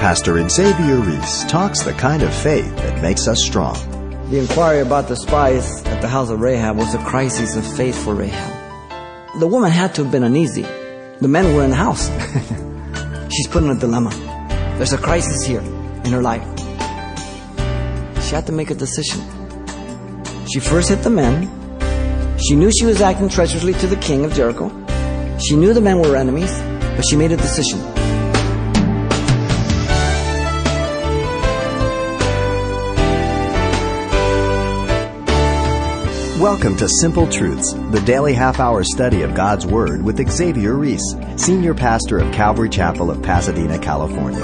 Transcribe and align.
Pastor 0.00 0.48
Xavier 0.48 0.96
Reese 0.96 1.44
talks 1.44 1.82
the 1.82 1.92
kind 1.92 2.22
of 2.22 2.32
faith 2.32 2.74
that 2.76 3.02
makes 3.02 3.28
us 3.28 3.44
strong. 3.44 3.74
The 4.30 4.38
inquiry 4.38 4.80
about 4.80 5.08
the 5.08 5.14
spies 5.14 5.82
at 5.84 6.00
the 6.00 6.08
house 6.08 6.30
of 6.30 6.40
Rahab 6.40 6.78
was 6.78 6.94
a 6.94 6.98
crisis 7.04 7.54
of 7.54 7.76
faith 7.76 8.02
for 8.02 8.14
Rahab. 8.14 9.38
The 9.40 9.46
woman 9.46 9.70
had 9.70 9.94
to 9.96 10.04
have 10.04 10.10
been 10.10 10.22
uneasy. 10.22 10.62
The 10.62 11.28
men 11.28 11.54
were 11.54 11.64
in 11.64 11.68
the 11.68 11.76
house. 11.76 12.08
She's 13.30 13.46
put 13.46 13.62
in 13.62 13.68
a 13.68 13.74
dilemma. 13.74 14.08
There's 14.78 14.94
a 14.94 14.98
crisis 14.98 15.44
here 15.44 15.60
in 15.60 16.12
her 16.12 16.22
life. 16.22 16.48
She 18.24 18.34
had 18.34 18.46
to 18.46 18.52
make 18.52 18.70
a 18.70 18.74
decision. 18.74 19.20
She 20.50 20.60
first 20.60 20.88
hit 20.88 21.02
the 21.02 21.10
men. 21.10 21.46
She 22.38 22.56
knew 22.56 22.70
she 22.72 22.86
was 22.86 23.02
acting 23.02 23.28
treacherously 23.28 23.74
to 23.74 23.86
the 23.86 23.96
king 23.96 24.24
of 24.24 24.32
Jericho. 24.32 24.70
She 25.40 25.56
knew 25.56 25.74
the 25.74 25.82
men 25.82 25.98
were 25.98 26.16
enemies, 26.16 26.58
but 26.96 27.04
she 27.06 27.16
made 27.16 27.32
a 27.32 27.36
decision. 27.36 27.99
Welcome 36.40 36.78
to 36.78 36.88
Simple 36.88 37.28
Truths, 37.28 37.74
the 37.90 38.00
daily 38.06 38.32
half 38.32 38.60
hour 38.60 38.82
study 38.82 39.20
of 39.20 39.34
God's 39.34 39.66
Word 39.66 40.02
with 40.02 40.26
Xavier 40.26 40.72
Reese, 40.72 41.14
Senior 41.36 41.74
Pastor 41.74 42.18
of 42.18 42.32
Calvary 42.32 42.70
Chapel 42.70 43.10
of 43.10 43.22
Pasadena, 43.22 43.78
California. 43.78 44.42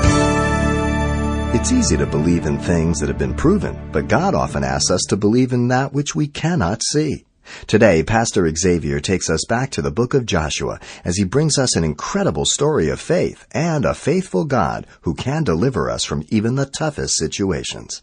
It's 1.54 1.72
easy 1.72 1.96
to 1.96 2.04
believe 2.04 2.44
in 2.44 2.58
things 2.58 3.00
that 3.00 3.08
have 3.08 3.16
been 3.16 3.34
proven, 3.34 3.88
but 3.92 4.08
God 4.08 4.34
often 4.34 4.62
asks 4.62 4.90
us 4.90 5.04
to 5.08 5.16
believe 5.16 5.54
in 5.54 5.68
that 5.68 5.94
which 5.94 6.14
we 6.14 6.26
cannot 6.26 6.82
see. 6.82 7.24
Today, 7.66 8.02
Pastor 8.02 8.46
Xavier 8.54 9.00
takes 9.00 9.30
us 9.30 9.46
back 9.48 9.70
to 9.70 9.80
the 9.80 9.90
book 9.90 10.12
of 10.12 10.26
Joshua 10.26 10.78
as 11.02 11.16
he 11.16 11.24
brings 11.24 11.58
us 11.58 11.76
an 11.76 11.84
incredible 11.84 12.44
story 12.44 12.90
of 12.90 13.00
faith 13.00 13.46
and 13.52 13.86
a 13.86 13.94
faithful 13.94 14.44
God 14.44 14.86
who 15.00 15.14
can 15.14 15.44
deliver 15.44 15.90
us 15.90 16.04
from 16.04 16.26
even 16.28 16.56
the 16.56 16.66
toughest 16.66 17.16
situations. 17.16 18.02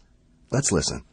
Let's 0.50 0.72
listen. 0.72 1.04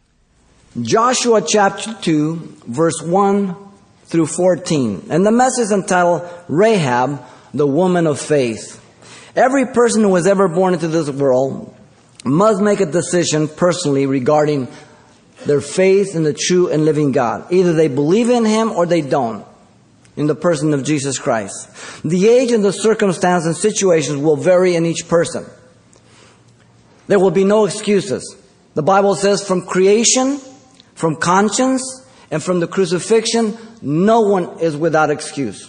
Joshua 0.80 1.42
chapter 1.46 1.94
2, 2.02 2.60
verse 2.66 3.02
1 3.02 3.58
through 4.06 4.28
14. 4.28 5.08
And 5.10 5.26
the 5.26 5.32
message 5.32 5.70
entitled 5.70 6.30
Rahab, 6.48 7.22
the 7.54 7.68
woman 7.68 8.08
of 8.08 8.22
faith. 8.22 8.78
Every 9.36 9.66
person 9.66 10.02
who 10.02 10.10
was 10.10 10.28
ever 10.28 10.48
born 10.48 10.74
into 10.74 10.88
this 10.88 11.10
world 11.10 11.76
must 12.24 12.62
make 12.62 12.80
a 12.80 12.86
decision 12.86 13.50
personally 13.50 14.06
regarding 14.06 14.70
their 15.46 15.60
faith 15.60 16.16
in 16.16 16.24
the 16.24 16.34
true 16.34 16.70
and 16.70 16.86
living 16.86 17.12
God. 17.12 17.52
Either 17.52 17.74
they 17.74 17.90
believe 17.90 18.30
in 18.30 18.46
Him 18.46 18.72
or 18.72 18.86
they 18.86 19.02
don't. 19.02 19.46
In 20.16 20.28
the 20.28 20.36
person 20.36 20.74
of 20.74 20.86
Jesus 20.86 21.20
Christ. 21.20 22.02
The 22.04 22.30
age 22.30 22.52
and 22.52 22.64
the 22.64 22.72
circumstance 22.72 23.46
and 23.46 23.58
situations 23.58 24.22
will 24.22 24.38
vary 24.38 24.76
in 24.76 24.86
each 24.86 25.10
person. 25.10 25.46
There 27.08 27.20
will 27.20 27.32
be 27.32 27.44
no 27.44 27.66
excuses. 27.66 28.38
The 28.74 28.84
Bible 28.84 29.16
says 29.16 29.46
from 29.46 29.66
creation 29.66 30.40
from 31.02 31.16
conscience 31.16 32.06
and 32.30 32.44
from 32.44 32.60
the 32.60 32.68
crucifixion, 32.68 33.58
no 33.82 34.22
one 34.22 34.60
is 34.60 34.78
without 34.78 35.10
excuse. 35.10 35.68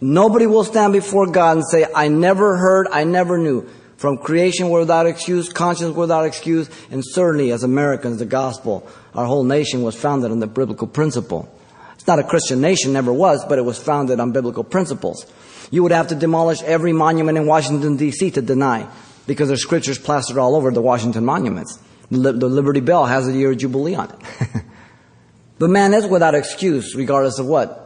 Nobody 0.00 0.46
will 0.46 0.64
stand 0.64 0.94
before 0.94 1.26
God 1.26 1.58
and 1.58 1.66
say, 1.66 1.84
I 1.94 2.08
never 2.08 2.56
heard, 2.56 2.88
I 2.90 3.04
never 3.04 3.36
knew. 3.36 3.68
From 3.98 4.16
creation 4.16 4.70
without 4.70 5.04
excuse, 5.04 5.52
conscience 5.52 5.94
without 5.94 6.24
excuse, 6.24 6.70
and 6.90 7.02
certainly 7.04 7.52
as 7.52 7.62
Americans, 7.62 8.20
the 8.20 8.24
gospel, 8.24 8.88
our 9.14 9.26
whole 9.26 9.44
nation 9.44 9.82
was 9.82 9.94
founded 9.94 10.30
on 10.30 10.40
the 10.40 10.46
biblical 10.46 10.86
principle. 10.86 11.46
It's 11.92 12.06
not 12.06 12.18
a 12.18 12.24
Christian 12.24 12.62
nation, 12.62 12.94
never 12.94 13.12
was, 13.12 13.44
but 13.44 13.58
it 13.58 13.66
was 13.66 13.78
founded 13.78 14.18
on 14.18 14.32
biblical 14.32 14.64
principles. 14.64 15.26
You 15.70 15.82
would 15.82 15.92
have 15.92 16.08
to 16.08 16.14
demolish 16.14 16.62
every 16.62 16.94
monument 16.94 17.36
in 17.36 17.46
Washington, 17.46 17.98
D.C. 17.98 18.30
to 18.30 18.40
deny, 18.40 18.88
because 19.26 19.48
there's 19.48 19.62
scriptures 19.62 19.98
plastered 19.98 20.38
all 20.38 20.56
over 20.56 20.70
the 20.70 20.80
Washington 20.80 21.26
monuments. 21.26 21.78
The 22.10 22.32
Liberty 22.32 22.80
Bell 22.80 23.04
has 23.06 23.26
a 23.26 23.32
year 23.32 23.50
of 23.50 23.58
Jubilee 23.58 23.94
on 23.94 24.10
it. 24.10 24.62
but 25.58 25.70
man 25.70 25.92
is 25.94 26.06
without 26.06 26.34
excuse, 26.34 26.94
regardless 26.94 27.38
of 27.38 27.46
what. 27.46 27.82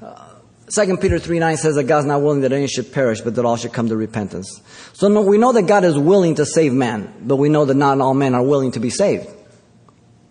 Uh, 0.00 0.30
2 0.74 0.98
Peter 0.98 1.18
3 1.18 1.40
9 1.40 1.56
says 1.56 1.74
that 1.74 1.84
God's 1.84 2.06
not 2.06 2.22
willing 2.22 2.42
that 2.42 2.52
any 2.52 2.68
should 2.68 2.92
perish, 2.92 3.20
but 3.20 3.34
that 3.34 3.44
all 3.44 3.56
should 3.56 3.72
come 3.72 3.88
to 3.88 3.96
repentance. 3.96 4.60
So 4.92 5.08
no, 5.08 5.22
we 5.22 5.36
know 5.36 5.52
that 5.52 5.62
God 5.62 5.84
is 5.84 5.98
willing 5.98 6.36
to 6.36 6.46
save 6.46 6.72
man, 6.72 7.12
but 7.22 7.36
we 7.36 7.48
know 7.48 7.64
that 7.64 7.74
not 7.74 8.00
all 8.00 8.14
men 8.14 8.34
are 8.34 8.42
willing 8.42 8.70
to 8.72 8.80
be 8.80 8.90
saved. 8.90 9.28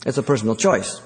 It's 0.06 0.18
a 0.18 0.24
personal 0.24 0.56
choice. 0.56 1.02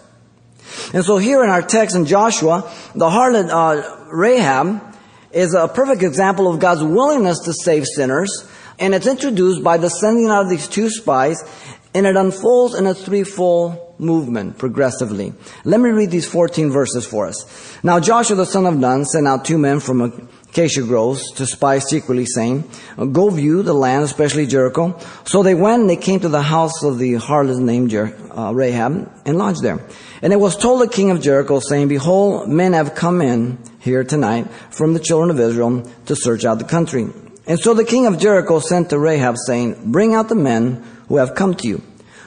And 0.93 1.03
so 1.03 1.17
here 1.17 1.43
in 1.43 1.49
our 1.49 1.61
text 1.61 1.95
in 1.95 2.05
Joshua, 2.05 2.71
the 2.93 3.09
harlot 3.09 3.49
uh, 3.49 4.05
Rahab 4.11 4.95
is 5.31 5.55
a 5.55 5.67
perfect 5.67 6.03
example 6.03 6.51
of 6.51 6.59
God's 6.59 6.83
willingness 6.83 7.39
to 7.45 7.53
save 7.53 7.85
sinners, 7.85 8.47
and 8.77 8.93
it's 8.93 9.07
introduced 9.07 9.63
by 9.63 9.77
the 9.77 9.89
sending 9.89 10.27
out 10.27 10.43
of 10.43 10.49
these 10.49 10.67
two 10.67 10.89
spies 10.89 11.43
and 11.93 12.05
it 12.05 12.15
unfolds 12.15 12.75
in 12.75 12.87
a 12.87 12.93
threefold 12.93 13.79
movement 13.99 14.57
progressively. 14.57 15.33
Let 15.63 15.79
me 15.79 15.89
read 15.89 16.11
these 16.11 16.27
14 16.27 16.71
verses 16.71 17.05
for 17.05 17.27
us. 17.27 17.77
Now 17.83 17.99
Joshua 17.99 18.35
the 18.35 18.45
son 18.45 18.65
of 18.65 18.77
Nun 18.77 19.05
sent 19.05 19.27
out 19.27 19.45
two 19.45 19.57
men 19.57 19.79
from 19.79 20.29
acacia 20.49 20.81
groves 20.81 21.31
to 21.33 21.45
spy 21.45 21.79
secretly, 21.79 22.25
saying, 22.25 22.69
Go 23.11 23.29
view 23.29 23.63
the 23.63 23.73
land, 23.73 24.03
especially 24.03 24.45
Jericho. 24.45 24.99
So 25.25 25.43
they 25.43 25.55
went 25.55 25.81
and 25.81 25.89
they 25.89 25.95
came 25.95 26.19
to 26.19 26.29
the 26.29 26.41
house 26.41 26.83
of 26.83 26.99
the 26.99 27.13
harlot 27.13 27.59
named 27.59 27.89
Jer- 27.89 28.15
uh, 28.31 28.51
Rahab 28.53 29.11
and 29.25 29.37
lodged 29.37 29.61
there. 29.61 29.79
And 30.21 30.31
it 30.31 30.39
was 30.39 30.55
told 30.55 30.81
the 30.81 30.87
king 30.87 31.11
of 31.11 31.21
Jericho, 31.21 31.59
saying, 31.59 31.87
Behold, 31.87 32.49
men 32.49 32.73
have 32.73 32.95
come 32.95 33.21
in 33.21 33.57
here 33.79 34.03
tonight 34.03 34.49
from 34.71 34.93
the 34.93 34.99
children 34.99 35.29
of 35.29 35.39
Israel 35.39 35.89
to 36.05 36.15
search 36.15 36.45
out 36.45 36.59
the 36.59 36.65
country. 36.65 37.07
And 37.45 37.59
so 37.59 37.73
the 37.73 37.83
king 37.83 38.05
of 38.05 38.19
Jericho 38.19 38.59
sent 38.59 38.89
to 38.89 38.99
Rahab, 38.99 39.35
saying, 39.37 39.91
Bring 39.91 40.13
out 40.13 40.29
the 40.29 40.35
men 40.35 40.83
who 41.07 41.17
have 41.17 41.35
come 41.35 41.55
to 41.55 41.67
you, 41.67 41.81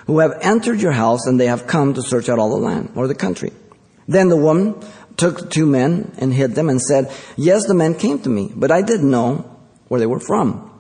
who 0.07 0.19
have 0.19 0.39
entered 0.43 0.81
your 0.81 0.93
house, 0.93 1.27
and 1.27 1.41
they 1.41 1.47
have 1.47 1.67
come 1.67 1.95
to 1.95 2.03
search 2.03 2.29
out 2.29 2.39
all 2.39 2.51
the 2.51 2.57
land 2.57 2.93
or 2.95 3.09
the 3.09 3.15
country. 3.15 3.53
Then 4.07 4.29
the 4.29 4.37
woman 4.37 4.75
took 5.17 5.51
two 5.51 5.67
men 5.67 6.13
and 6.19 6.33
hid 6.33 6.55
them 6.55 6.69
and 6.69 6.81
said, 6.81 7.11
Yes, 7.37 7.67
the 7.67 7.75
men 7.75 7.95
came 7.95 8.19
to 8.21 8.29
me, 8.29 8.53
but 8.55 8.71
I 8.71 8.83
didn't 8.83 9.11
know 9.11 9.51
where 9.89 10.01
they 10.01 10.07
were 10.07 10.21
from. 10.21 10.71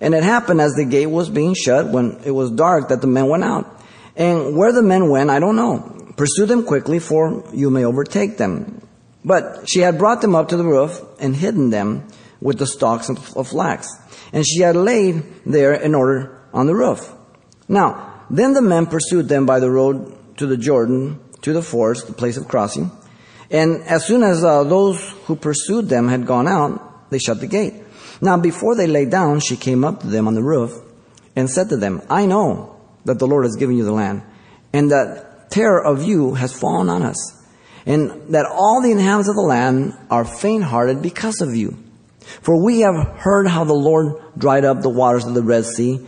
And 0.00 0.14
it 0.14 0.24
happened 0.24 0.60
as 0.60 0.74
the 0.74 0.84
gate 0.84 1.06
was 1.06 1.28
being 1.28 1.54
shut 1.54 1.88
when 1.88 2.18
it 2.24 2.32
was 2.32 2.50
dark 2.50 2.88
that 2.88 3.00
the 3.00 3.06
men 3.06 3.28
went 3.28 3.44
out. 3.44 3.80
And 4.16 4.56
where 4.56 4.72
the 4.72 4.82
men 4.82 5.10
went, 5.10 5.30
I 5.30 5.38
don't 5.38 5.56
know. 5.56 6.12
Pursue 6.16 6.46
them 6.46 6.64
quickly, 6.64 6.98
for 6.98 7.44
you 7.52 7.70
may 7.70 7.84
overtake 7.84 8.36
them. 8.36 8.86
But 9.24 9.68
she 9.68 9.80
had 9.80 9.98
brought 9.98 10.20
them 10.20 10.34
up 10.34 10.48
to 10.48 10.56
the 10.56 10.64
roof 10.64 11.00
and 11.20 11.36
hidden 11.36 11.70
them 11.70 12.08
with 12.42 12.58
the 12.58 12.66
stalks 12.66 13.08
of 13.08 13.48
flax. 13.48 13.88
And 14.32 14.46
she 14.46 14.60
had 14.60 14.76
laid 14.76 15.22
there 15.46 15.72
in 15.72 15.94
order 15.94 16.42
on 16.52 16.66
the 16.66 16.74
roof. 16.74 17.10
Now, 17.68 18.24
then 18.28 18.52
the 18.52 18.62
men 18.62 18.86
pursued 18.86 19.28
them 19.28 19.46
by 19.46 19.60
the 19.60 19.70
road 19.70 20.36
to 20.38 20.46
the 20.46 20.56
Jordan, 20.56 21.20
to 21.42 21.52
the 21.52 21.62
forest, 21.62 22.06
the 22.06 22.12
place 22.12 22.36
of 22.36 22.48
crossing. 22.48 22.90
And 23.50 23.82
as 23.84 24.06
soon 24.06 24.22
as 24.22 24.42
uh, 24.42 24.64
those 24.64 25.10
who 25.26 25.36
pursued 25.36 25.88
them 25.88 26.08
had 26.08 26.26
gone 26.26 26.48
out, 26.48 27.10
they 27.10 27.18
shut 27.18 27.40
the 27.40 27.46
gate. 27.46 27.74
Now, 28.20 28.38
before 28.38 28.74
they 28.74 28.86
lay 28.86 29.04
down, 29.04 29.40
she 29.40 29.56
came 29.56 29.84
up 29.84 30.00
to 30.00 30.06
them 30.06 30.26
on 30.26 30.34
the 30.34 30.42
roof 30.42 30.72
and 31.36 31.50
said 31.50 31.68
to 31.68 31.76
them, 31.76 32.02
I 32.08 32.26
know 32.26 32.80
that 33.04 33.18
the 33.18 33.26
Lord 33.26 33.44
has 33.44 33.56
given 33.56 33.76
you 33.76 33.84
the 33.84 33.92
land, 33.92 34.22
and 34.72 34.90
that 34.90 35.50
terror 35.50 35.84
of 35.84 36.02
you 36.02 36.34
has 36.34 36.58
fallen 36.58 36.88
on 36.88 37.02
us, 37.02 37.18
and 37.84 38.32
that 38.32 38.46
all 38.46 38.80
the 38.80 38.92
inhabitants 38.92 39.28
of 39.28 39.34
the 39.34 39.42
land 39.42 39.92
are 40.10 40.24
faint 40.24 40.64
hearted 40.64 41.02
because 41.02 41.40
of 41.40 41.54
you. 41.54 41.76
For 42.40 42.62
we 42.62 42.80
have 42.80 42.94
heard 43.18 43.46
how 43.46 43.64
the 43.64 43.74
Lord 43.74 44.16
dried 44.38 44.64
up 44.64 44.80
the 44.80 44.88
waters 44.88 45.26
of 45.26 45.34
the 45.34 45.42
Red 45.42 45.66
Sea 45.66 46.06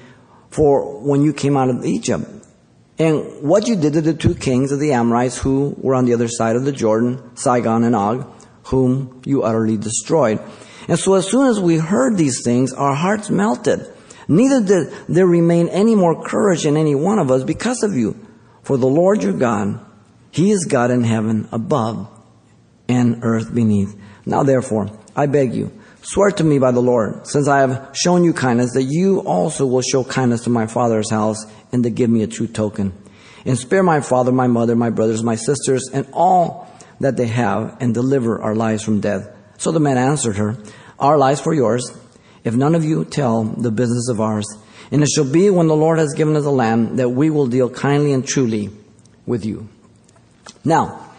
for 0.50 1.00
when 1.00 1.22
you 1.22 1.32
came 1.32 1.56
out 1.56 1.68
of 1.68 1.84
Egypt. 1.84 2.24
And 2.98 3.42
what 3.42 3.66
you 3.66 3.74
did 3.74 3.94
to 3.94 4.00
the 4.00 4.14
two 4.14 4.34
kings 4.34 4.70
of 4.70 4.78
the 4.78 4.92
Amorites 4.92 5.36
who 5.36 5.74
were 5.78 5.96
on 5.96 6.04
the 6.04 6.14
other 6.14 6.28
side 6.28 6.54
of 6.54 6.64
the 6.64 6.72
Jordan, 6.72 7.36
Sihon 7.36 7.82
and 7.82 7.96
Og, 7.96 8.24
whom 8.64 9.20
you 9.24 9.42
utterly 9.42 9.76
destroyed. 9.76 10.40
And 10.86 10.98
so 10.98 11.14
as 11.14 11.28
soon 11.28 11.48
as 11.48 11.58
we 11.58 11.76
heard 11.76 12.16
these 12.16 12.42
things, 12.44 12.72
our 12.72 12.94
hearts 12.94 13.30
melted. 13.30 13.90
Neither 14.28 14.62
did 14.62 14.94
there 15.08 15.26
remain 15.26 15.68
any 15.68 15.94
more 15.94 16.22
courage 16.22 16.64
in 16.64 16.76
any 16.76 16.94
one 16.94 17.18
of 17.18 17.30
us 17.30 17.42
because 17.42 17.82
of 17.82 17.94
you. 17.94 18.16
For 18.62 18.76
the 18.76 18.86
Lord 18.86 19.22
your 19.22 19.32
God, 19.32 19.80
He 20.30 20.50
is 20.50 20.64
God 20.64 20.90
in 20.90 21.04
heaven 21.04 21.48
above 21.52 22.08
and 22.88 23.20
earth 23.22 23.54
beneath. 23.54 23.94
Now 24.24 24.42
therefore, 24.42 24.90
I 25.16 25.26
beg 25.26 25.54
you, 25.54 25.72
Swear 26.06 26.32
to 26.32 26.44
me 26.44 26.58
by 26.58 26.70
the 26.70 26.82
Lord, 26.82 27.26
since 27.26 27.48
I 27.48 27.60
have 27.60 27.92
shown 27.94 28.24
you 28.24 28.34
kindness, 28.34 28.74
that 28.74 28.82
you 28.82 29.20
also 29.20 29.64
will 29.64 29.80
show 29.80 30.04
kindness 30.04 30.42
to 30.42 30.50
my 30.50 30.66
father's 30.66 31.10
house 31.10 31.46
and 31.72 31.82
to 31.82 31.88
give 31.88 32.10
me 32.10 32.22
a 32.22 32.26
true 32.26 32.46
token. 32.46 32.92
And 33.46 33.56
spare 33.56 33.82
my 33.82 34.02
father, 34.02 34.30
my 34.30 34.46
mother, 34.46 34.76
my 34.76 34.90
brothers, 34.90 35.22
my 35.22 35.36
sisters, 35.36 35.88
and 35.94 36.06
all 36.12 36.70
that 37.00 37.16
they 37.16 37.26
have, 37.28 37.78
and 37.80 37.94
deliver 37.94 38.42
our 38.42 38.54
lives 38.54 38.82
from 38.82 39.00
death. 39.00 39.34
So 39.56 39.72
the 39.72 39.80
man 39.80 39.96
answered 39.96 40.36
her, 40.36 40.58
Our 40.98 41.16
lives 41.16 41.40
for 41.40 41.54
yours, 41.54 41.90
if 42.44 42.54
none 42.54 42.74
of 42.74 42.84
you 42.84 43.06
tell 43.06 43.44
the 43.44 43.70
business 43.70 44.10
of 44.10 44.20
ours. 44.20 44.44
And 44.90 45.02
it 45.02 45.08
shall 45.08 45.24
be 45.24 45.48
when 45.48 45.68
the 45.68 45.76
Lord 45.76 45.98
has 45.98 46.12
given 46.12 46.36
us 46.36 46.44
the 46.44 46.52
land 46.52 46.98
that 46.98 47.08
we 47.08 47.30
will 47.30 47.46
deal 47.46 47.70
kindly 47.70 48.12
and 48.12 48.28
truly 48.28 48.68
with 49.24 49.46
you. 49.46 49.70
Now, 50.66 51.14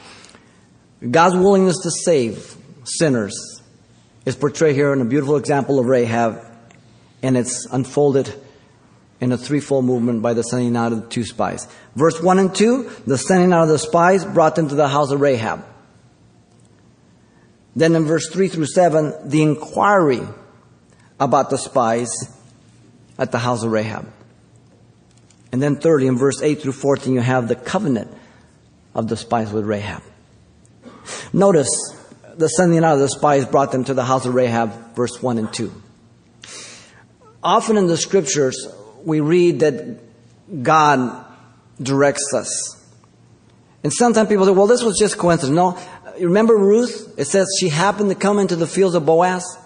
God's 1.09 1.35
willingness 1.35 1.79
to 1.81 1.89
save 1.89 2.55
sinners 2.83 3.54
is 4.25 4.35
portrayed 4.35 4.75
here 4.75 4.91
in 4.91 5.01
a 5.01 5.05
beautiful 5.05 5.37
example 5.37 5.79
of 5.79 5.85
Rahab 5.85 6.43
and 7.21 7.37
it's 7.37 7.65
unfolded 7.71 8.33
in 9.19 9.31
a 9.31 9.37
threefold 9.37 9.85
movement 9.85 10.21
by 10.21 10.33
the 10.33 10.43
sending 10.43 10.75
out 10.75 10.91
of 10.91 11.01
the 11.01 11.07
two 11.07 11.23
spies. 11.23 11.67
Verse 11.95 12.21
1 12.21 12.39
and 12.39 12.53
2, 12.53 12.91
the 13.07 13.17
sending 13.17 13.53
out 13.53 13.63
of 13.63 13.69
the 13.69 13.79
spies 13.79 14.25
brought 14.25 14.55
them 14.55 14.67
to 14.69 14.75
the 14.75 14.87
house 14.87 15.11
of 15.11 15.21
Rahab. 15.21 15.65
Then 17.75 17.95
in 17.95 18.05
verse 18.05 18.29
3 18.31 18.47
through 18.47 18.67
7, 18.67 19.29
the 19.29 19.41
inquiry 19.41 20.21
about 21.19 21.49
the 21.49 21.57
spies 21.57 22.11
at 23.17 23.31
the 23.31 23.39
house 23.39 23.63
of 23.63 23.71
Rahab. 23.71 24.11
And 25.51 25.61
then 25.61 25.77
thirdly, 25.77 26.07
in 26.07 26.17
verse 26.17 26.41
8 26.41 26.61
through 26.61 26.73
14, 26.73 27.13
you 27.13 27.21
have 27.21 27.47
the 27.47 27.55
covenant 27.55 28.11
of 28.93 29.07
the 29.07 29.17
spies 29.17 29.51
with 29.51 29.65
Rahab. 29.65 30.03
Notice 31.31 31.94
the 32.37 32.47
sending 32.47 32.83
out 32.83 32.93
of 32.95 32.99
the 32.99 33.09
spies 33.09 33.45
brought 33.45 33.71
them 33.71 33.83
to 33.85 33.93
the 33.93 34.03
house 34.03 34.25
of 34.25 34.33
Rahab, 34.33 34.95
verse 34.95 35.21
1 35.21 35.37
and 35.37 35.53
2. 35.53 35.71
Often 37.43 37.77
in 37.77 37.87
the 37.87 37.97
scriptures, 37.97 38.67
we 39.03 39.19
read 39.19 39.59
that 39.59 39.99
God 40.63 41.25
directs 41.81 42.33
us. 42.33 42.83
And 43.83 43.93
sometimes 43.93 44.29
people 44.29 44.45
say, 44.45 44.51
well, 44.51 44.67
this 44.67 44.83
was 44.83 44.97
just 44.97 45.17
coincidence. 45.17 45.55
No, 45.55 45.77
remember 46.19 46.57
Ruth? 46.57 47.13
It 47.17 47.25
says 47.25 47.47
she 47.59 47.69
happened 47.69 48.09
to 48.09 48.15
come 48.15 48.39
into 48.39 48.55
the 48.55 48.67
fields 48.67 48.95
of 48.95 49.05
Boaz. 49.05 49.57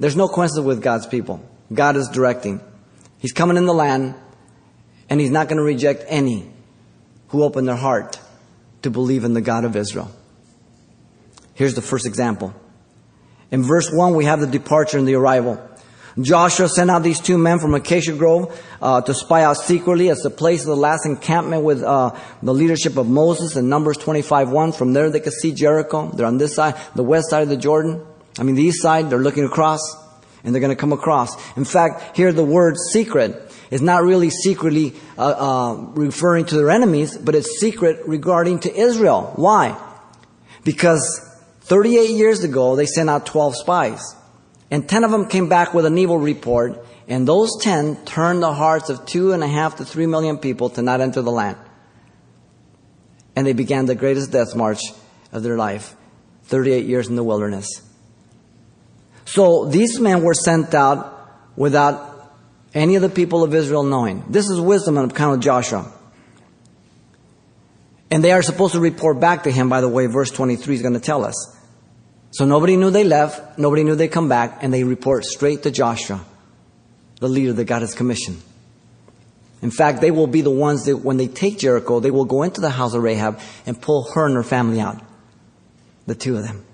There's 0.00 0.16
no 0.16 0.28
coincidence 0.28 0.66
with 0.66 0.82
God's 0.82 1.06
people. 1.06 1.46
God 1.72 1.96
is 1.96 2.08
directing. 2.08 2.60
He's 3.18 3.32
coming 3.32 3.56
in 3.56 3.66
the 3.66 3.74
land, 3.74 4.14
and 5.08 5.20
He's 5.20 5.30
not 5.30 5.48
going 5.48 5.58
to 5.58 5.62
reject 5.62 6.04
any 6.08 6.50
who 7.28 7.42
open 7.42 7.64
their 7.64 7.76
heart 7.76 8.18
to 8.82 8.90
believe 8.90 9.24
in 9.24 9.34
the 9.34 9.40
God 9.40 9.64
of 9.64 9.76
Israel. 9.76 10.10
Here's 11.54 11.74
the 11.74 11.82
first 11.82 12.06
example. 12.06 12.54
In 13.50 13.62
verse 13.62 13.90
1, 13.92 14.14
we 14.14 14.24
have 14.24 14.40
the 14.40 14.46
departure 14.46 14.98
and 14.98 15.06
the 15.06 15.14
arrival. 15.14 15.60
Joshua 16.20 16.68
sent 16.68 16.90
out 16.90 17.02
these 17.02 17.20
two 17.20 17.36
men 17.38 17.58
from 17.58 17.74
Acacia 17.74 18.12
Grove 18.12 18.60
uh, 18.80 19.00
to 19.00 19.14
spy 19.14 19.42
out 19.42 19.56
secretly. 19.56 20.10
as 20.10 20.18
the 20.18 20.30
place 20.30 20.60
of 20.60 20.68
the 20.68 20.76
last 20.76 21.06
encampment 21.06 21.64
with 21.64 21.82
uh, 21.82 22.16
the 22.42 22.54
leadership 22.54 22.96
of 22.96 23.08
Moses 23.08 23.56
in 23.56 23.68
Numbers 23.68 23.98
25:1. 23.98 24.76
From 24.76 24.92
there, 24.92 25.10
they 25.10 25.20
could 25.20 25.32
see 25.32 25.52
Jericho. 25.52 26.10
They're 26.10 26.26
on 26.26 26.38
this 26.38 26.54
side, 26.54 26.76
the 26.94 27.02
west 27.02 27.30
side 27.30 27.42
of 27.42 27.48
the 27.48 27.56
Jordan. 27.56 28.04
I 28.38 28.44
mean, 28.44 28.54
the 28.54 28.62
east 28.62 28.80
side. 28.80 29.10
They're 29.10 29.18
looking 29.18 29.44
across, 29.44 29.80
and 30.44 30.54
they're 30.54 30.60
going 30.60 30.74
to 30.74 30.80
come 30.80 30.92
across. 30.92 31.34
In 31.56 31.64
fact, 31.64 32.16
here 32.16 32.32
the 32.32 32.44
word 32.44 32.76
"secret" 32.92 33.52
is 33.72 33.82
not 33.82 34.04
really 34.04 34.30
secretly 34.30 34.94
uh, 35.18 35.22
uh, 35.22 35.74
referring 35.94 36.44
to 36.46 36.56
their 36.56 36.70
enemies, 36.70 37.18
but 37.18 37.34
it's 37.34 37.58
secret 37.58 38.06
regarding 38.06 38.60
to 38.60 38.72
Israel. 38.72 39.32
Why? 39.34 39.76
Because 40.62 41.33
38 41.64 42.10
years 42.10 42.44
ago, 42.44 42.76
they 42.76 42.86
sent 42.86 43.08
out 43.08 43.26
12 43.26 43.56
spies. 43.56 44.14
And 44.70 44.88
10 44.88 45.04
of 45.04 45.10
them 45.10 45.28
came 45.28 45.48
back 45.48 45.72
with 45.72 45.86
an 45.86 45.96
evil 45.98 46.18
report, 46.18 46.84
and 47.08 47.28
those 47.28 47.50
10 47.60 48.04
turned 48.04 48.42
the 48.42 48.52
hearts 48.52 48.90
of 48.90 49.06
two 49.06 49.32
and 49.32 49.42
a 49.42 49.48
half 49.48 49.76
to 49.76 49.84
three 49.84 50.06
million 50.06 50.38
people 50.38 50.70
to 50.70 50.82
not 50.82 51.00
enter 51.00 51.22
the 51.22 51.30
land. 51.30 51.56
And 53.36 53.46
they 53.46 53.52
began 53.52 53.86
the 53.86 53.94
greatest 53.94 54.30
death 54.30 54.54
march 54.54 54.80
of 55.32 55.42
their 55.42 55.56
life 55.56 55.96
38 56.44 56.86
years 56.86 57.08
in 57.08 57.16
the 57.16 57.24
wilderness. 57.24 57.82
So 59.24 59.66
these 59.66 59.98
men 60.00 60.22
were 60.22 60.34
sent 60.34 60.74
out 60.74 61.30
without 61.56 62.32
any 62.74 62.96
of 62.96 63.02
the 63.02 63.08
people 63.08 63.42
of 63.42 63.54
Israel 63.54 63.84
knowing. 63.84 64.24
This 64.28 64.48
is 64.48 64.60
wisdom 64.60 64.98
on 64.98 65.10
account 65.10 65.36
of 65.36 65.40
Joshua. 65.40 65.90
And 68.10 68.22
they 68.22 68.32
are 68.32 68.42
supposed 68.42 68.74
to 68.74 68.80
report 68.80 69.18
back 69.18 69.44
to 69.44 69.50
him, 69.50 69.68
by 69.68 69.80
the 69.80 69.88
way, 69.88 70.06
verse 70.06 70.30
23 70.30 70.74
is 70.74 70.82
going 70.82 70.94
to 70.94 71.00
tell 71.00 71.24
us. 71.24 71.53
So 72.34 72.44
nobody 72.44 72.76
knew 72.76 72.90
they 72.90 73.04
left, 73.04 73.60
nobody 73.60 73.84
knew 73.84 73.94
they 73.94 74.08
come 74.08 74.28
back, 74.28 74.58
and 74.60 74.74
they 74.74 74.82
report 74.82 75.24
straight 75.24 75.62
to 75.62 75.70
Joshua, 75.70 76.20
the 77.20 77.28
leader 77.28 77.52
that 77.52 77.66
got 77.66 77.80
his 77.80 77.94
commission. 77.94 78.42
In 79.62 79.70
fact, 79.70 80.00
they 80.00 80.10
will 80.10 80.26
be 80.26 80.40
the 80.40 80.50
ones 80.50 80.86
that 80.86 80.96
when 80.96 81.16
they 81.16 81.28
take 81.28 81.58
Jericho, 81.58 82.00
they 82.00 82.10
will 82.10 82.24
go 82.24 82.42
into 82.42 82.60
the 82.60 82.70
house 82.70 82.92
of 82.92 83.04
Rahab 83.04 83.38
and 83.66 83.80
pull 83.80 84.10
her 84.14 84.26
and 84.26 84.34
her 84.34 84.42
family 84.42 84.80
out. 84.80 85.00
The 86.06 86.16
two 86.16 86.36
of 86.36 86.42
them. 86.42 86.64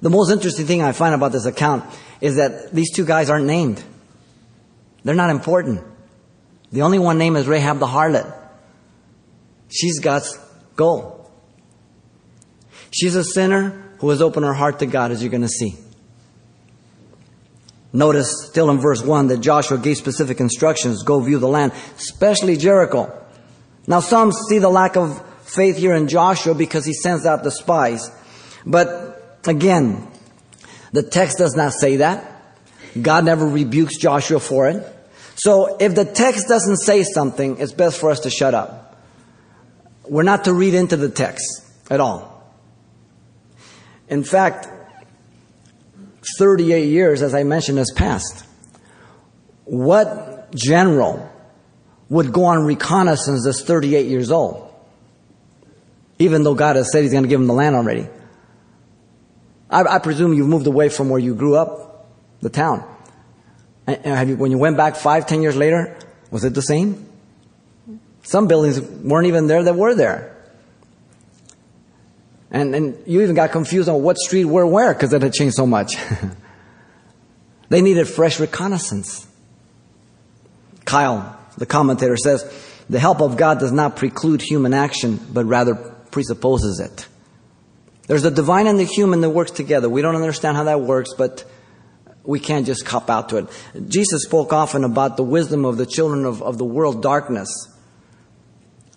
The 0.00 0.08
most 0.08 0.32
interesting 0.32 0.64
thing 0.64 0.80
I 0.80 0.92
find 0.92 1.14
about 1.14 1.32
this 1.32 1.44
account 1.44 1.84
is 2.22 2.36
that 2.36 2.72
these 2.72 2.90
two 2.90 3.04
guys 3.04 3.28
aren't 3.28 3.44
named. 3.44 3.84
They're 5.02 5.14
not 5.14 5.28
important. 5.28 5.84
The 6.72 6.80
only 6.80 6.98
one 6.98 7.18
named 7.18 7.36
is 7.36 7.46
Rahab 7.46 7.78
the 7.78 7.86
harlot. 7.86 8.34
She's 9.68 10.00
God's 10.00 10.38
goal. 10.76 11.30
She's 12.90 13.16
a 13.16 13.22
sinner 13.22 13.83
who 13.98 14.10
has 14.10 14.20
opened 14.20 14.46
her 14.46 14.54
heart 14.54 14.78
to 14.80 14.86
God, 14.86 15.10
as 15.10 15.22
you're 15.22 15.30
going 15.30 15.42
to 15.42 15.48
see. 15.48 15.76
Notice 17.92 18.48
still 18.48 18.70
in 18.70 18.78
verse 18.78 19.02
1 19.02 19.28
that 19.28 19.38
Joshua 19.38 19.78
gave 19.78 19.96
specific 19.96 20.40
instructions 20.40 21.04
go 21.04 21.20
view 21.20 21.38
the 21.38 21.48
land, 21.48 21.72
especially 21.96 22.56
Jericho. 22.56 23.16
Now, 23.86 24.00
some 24.00 24.32
see 24.32 24.58
the 24.58 24.68
lack 24.68 24.96
of 24.96 25.22
faith 25.42 25.76
here 25.76 25.94
in 25.94 26.08
Joshua 26.08 26.54
because 26.54 26.84
he 26.84 26.92
sends 26.92 27.24
out 27.24 27.44
the 27.44 27.52
spies. 27.52 28.10
But 28.66 29.38
again, 29.46 30.08
the 30.92 31.04
text 31.04 31.38
does 31.38 31.54
not 31.54 31.72
say 31.72 31.96
that. 31.96 32.30
God 33.00 33.24
never 33.24 33.46
rebukes 33.46 33.96
Joshua 33.98 34.40
for 34.40 34.68
it. 34.68 34.84
So 35.36 35.76
if 35.78 35.94
the 35.94 36.04
text 36.04 36.48
doesn't 36.48 36.78
say 36.78 37.02
something, 37.02 37.58
it's 37.58 37.72
best 37.72 38.00
for 38.00 38.10
us 38.10 38.20
to 38.20 38.30
shut 38.30 38.54
up. 38.54 38.96
We're 40.08 40.22
not 40.22 40.44
to 40.44 40.52
read 40.52 40.74
into 40.74 40.96
the 40.96 41.08
text 41.08 41.44
at 41.90 42.00
all. 42.00 42.33
In 44.14 44.22
fact, 44.22 44.68
38 46.38 46.86
years, 46.86 47.20
as 47.20 47.34
I 47.34 47.42
mentioned, 47.42 47.78
has 47.78 47.90
passed. 47.90 48.46
What 49.64 50.54
general 50.54 51.28
would 52.08 52.32
go 52.32 52.44
on 52.44 52.64
reconnaissance 52.64 53.44
that's 53.44 53.62
38 53.62 54.06
years 54.06 54.30
old? 54.30 54.72
Even 56.20 56.44
though 56.44 56.54
God 56.54 56.76
has 56.76 56.92
said 56.92 57.02
He's 57.02 57.10
going 57.10 57.24
to 57.24 57.28
give 57.28 57.40
him 57.40 57.48
the 57.48 57.54
land 57.54 57.74
already. 57.74 58.06
I, 59.68 59.82
I 59.82 59.98
presume 59.98 60.32
you've 60.32 60.46
moved 60.46 60.68
away 60.68 60.90
from 60.90 61.10
where 61.10 61.18
you 61.18 61.34
grew 61.34 61.56
up, 61.56 62.06
the 62.40 62.50
town. 62.50 62.88
And 63.88 64.28
you, 64.28 64.36
when 64.36 64.52
you 64.52 64.58
went 64.58 64.76
back 64.76 64.94
five, 64.94 65.26
ten 65.26 65.42
years 65.42 65.56
later, 65.56 65.98
was 66.30 66.44
it 66.44 66.54
the 66.54 66.62
same? 66.62 67.08
Some 68.22 68.46
buildings 68.46 68.80
weren't 68.80 69.26
even 69.26 69.48
there 69.48 69.64
that 69.64 69.74
were 69.74 69.96
there. 69.96 70.33
And, 72.54 72.72
and 72.72 73.02
you 73.04 73.20
even 73.22 73.34
got 73.34 73.50
confused 73.50 73.88
on 73.88 74.00
what 74.00 74.16
street 74.16 74.44
were 74.44 74.64
where 74.64 74.94
because 74.94 75.12
it 75.12 75.22
had 75.22 75.32
changed 75.32 75.56
so 75.56 75.66
much. 75.66 75.96
they 77.68 77.82
needed 77.82 78.06
fresh 78.06 78.38
reconnaissance. 78.38 79.26
Keil, 80.84 81.36
the 81.58 81.66
commentator, 81.66 82.16
says 82.16 82.44
the 82.88 83.00
help 83.00 83.20
of 83.20 83.36
God 83.36 83.58
does 83.58 83.72
not 83.72 83.96
preclude 83.96 84.40
human 84.40 84.72
action, 84.72 85.18
but 85.32 85.46
rather 85.46 85.74
presupposes 85.74 86.78
it. 86.78 87.08
There's 88.06 88.22
the 88.22 88.30
divine 88.30 88.68
and 88.68 88.78
the 88.78 88.84
human 88.84 89.20
that 89.22 89.30
works 89.30 89.50
together. 89.50 89.88
We 89.88 90.00
don't 90.00 90.14
understand 90.14 90.56
how 90.56 90.64
that 90.64 90.80
works, 90.80 91.12
but 91.18 91.44
we 92.22 92.38
can't 92.38 92.66
just 92.66 92.86
cop 92.86 93.10
out 93.10 93.30
to 93.30 93.38
it. 93.38 93.88
Jesus 93.88 94.22
spoke 94.22 94.52
often 94.52 94.84
about 94.84 95.16
the 95.16 95.24
wisdom 95.24 95.64
of 95.64 95.76
the 95.76 95.86
children 95.86 96.24
of, 96.24 96.40
of 96.40 96.58
the 96.58 96.64
world 96.64 97.02
darkness, 97.02 97.48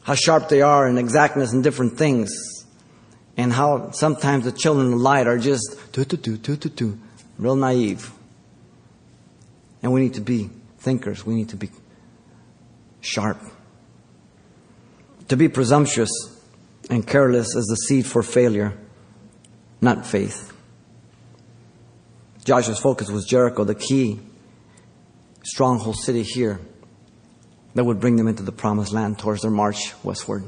how 0.03 0.13
sharp 0.13 0.47
they 0.47 0.61
are 0.61 0.87
in 0.87 0.99
exactness 0.99 1.53
and 1.53 1.63
different 1.63 1.97
things 1.97 2.56
and 3.37 3.53
how 3.53 3.91
sometimes 3.91 4.45
the 4.45 4.51
children 4.51 4.93
of 4.93 4.99
light 4.99 5.27
are 5.27 5.37
just 5.37 5.77
do, 5.93 6.03
do, 6.03 6.17
do, 6.17 6.37
do, 6.37 6.55
do, 6.57 6.69
do, 6.69 6.99
real 7.37 7.55
naive. 7.55 8.11
And 9.83 9.93
we 9.93 10.01
need 10.01 10.15
to 10.15 10.21
be 10.21 10.49
thinkers. 10.79 11.23
We 11.23 11.35
need 11.35 11.49
to 11.49 11.55
be 11.55 11.69
sharp. 12.99 13.39
To 15.29 15.37
be 15.37 15.47
presumptuous 15.47 16.09
and 16.89 17.05
careless 17.05 17.55
is 17.55 17.65
the 17.65 17.75
seed 17.75 18.05
for 18.07 18.23
failure, 18.23 18.77
not 19.81 20.05
faith. 20.05 20.51
Joshua's 22.43 22.79
focus 22.79 23.09
was 23.09 23.25
Jericho, 23.25 23.65
the 23.65 23.75
key 23.75 24.19
stronghold 25.43 25.97
city 25.97 26.23
here 26.23 26.59
that 27.75 27.83
would 27.83 27.99
bring 27.99 28.15
them 28.15 28.27
into 28.27 28.41
the 28.41 28.51
promised 28.51 28.93
land 28.93 29.19
towards 29.19 29.41
their 29.41 29.51
march 29.51 29.93
westward. 30.03 30.43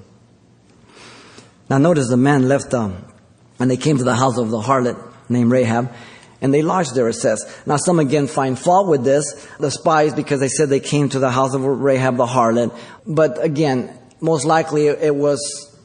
Now 1.70 1.78
notice 1.78 2.10
the 2.10 2.18
man 2.18 2.48
left, 2.48 2.74
um, 2.74 3.06
and 3.60 3.70
they 3.70 3.78
came 3.78 3.98
to 3.98 4.04
the 4.04 4.16
house 4.16 4.38
of 4.38 4.50
the 4.50 4.60
harlot 4.60 4.98
named 5.30 5.52
Rahab, 5.52 5.94
and 6.42 6.54
they 6.54 6.62
lodged 6.62 6.96
there, 6.96 7.08
it 7.08 7.14
says. 7.14 7.46
Now 7.66 7.78
some 7.78 8.00
again 8.00 8.28
find 8.28 8.58
fault 8.58 8.88
with 8.88 9.04
this, 9.04 9.48
the 9.60 9.70
spies, 9.70 10.14
because 10.14 10.40
they 10.40 10.48
said 10.48 10.70
they 10.70 10.80
came 10.80 11.10
to 11.10 11.20
the 11.20 11.30
house 11.30 11.54
of 11.54 11.64
Rahab 11.64 12.18
the 12.18 12.26
harlot. 12.26 12.76
But 13.06 13.44
again, 13.44 13.96
most 14.20 14.46
likely 14.46 14.88
it 14.88 15.16
was 15.16 15.78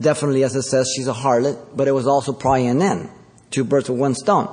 definitely, 0.00 0.44
as 0.44 0.54
it 0.54 0.62
says, 0.62 0.92
she's 0.94 1.08
a 1.08 1.14
harlot, 1.14 1.76
but 1.76 1.88
it 1.88 1.92
was 1.92 2.06
also 2.06 2.32
probably 2.32 2.66
an. 2.66 3.10
Two 3.50 3.64
birds 3.64 3.88
with 3.88 3.98
one 3.98 4.14
stone. 4.14 4.48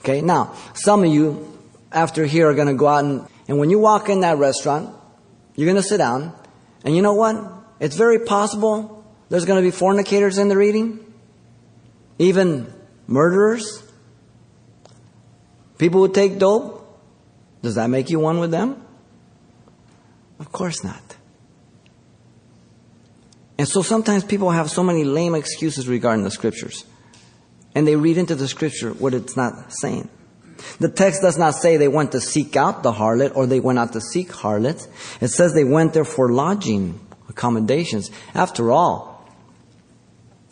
Okay, 0.00 0.20
now, 0.20 0.54
some 0.74 1.02
of 1.02 1.10
you, 1.10 1.58
after 1.90 2.26
here, 2.26 2.48
are 2.48 2.54
going 2.54 2.68
to 2.68 2.74
go 2.74 2.86
out 2.86 3.04
and, 3.04 3.26
and 3.48 3.58
when 3.58 3.70
you 3.70 3.78
walk 3.78 4.08
in 4.08 4.20
that 4.20 4.36
restaurant, 4.36 4.94
you're 5.56 5.66
going 5.66 5.82
to 5.82 5.88
sit 5.88 5.98
down, 5.98 6.32
and 6.84 6.94
you 6.94 7.02
know 7.02 7.14
what? 7.14 7.36
It's 7.80 7.96
very 7.96 8.18
possible 8.18 9.03
there's 9.34 9.46
going 9.46 9.60
to 9.60 9.68
be 9.68 9.76
fornicators 9.76 10.38
in 10.38 10.46
the 10.46 10.56
reading, 10.56 11.12
even 12.20 12.72
murderers, 13.08 13.82
people 15.76 16.06
who 16.06 16.12
take 16.12 16.38
dope. 16.38 16.80
Does 17.60 17.74
that 17.74 17.90
make 17.90 18.10
you 18.10 18.20
one 18.20 18.38
with 18.38 18.52
them? 18.52 18.80
Of 20.38 20.52
course 20.52 20.84
not. 20.84 21.16
And 23.58 23.66
so 23.66 23.82
sometimes 23.82 24.22
people 24.22 24.50
have 24.50 24.70
so 24.70 24.84
many 24.84 25.02
lame 25.02 25.34
excuses 25.34 25.88
regarding 25.88 26.22
the 26.22 26.30
scriptures. 26.30 26.84
And 27.74 27.88
they 27.88 27.96
read 27.96 28.18
into 28.18 28.36
the 28.36 28.46
scripture 28.46 28.92
what 28.92 29.14
it's 29.14 29.36
not 29.36 29.72
saying. 29.72 30.08
The 30.78 30.88
text 30.88 31.22
does 31.22 31.36
not 31.36 31.56
say 31.56 31.76
they 31.76 31.88
went 31.88 32.12
to 32.12 32.20
seek 32.20 32.54
out 32.54 32.84
the 32.84 32.92
harlot 32.92 33.34
or 33.34 33.46
they 33.46 33.58
went 33.58 33.80
out 33.80 33.94
to 33.94 34.00
seek 34.00 34.30
harlots. 34.30 34.86
It 35.20 35.30
says 35.30 35.54
they 35.54 35.64
went 35.64 35.92
there 35.92 36.04
for 36.04 36.30
lodging, 36.30 37.00
accommodations. 37.28 38.12
After 38.32 38.70
all, 38.70 39.13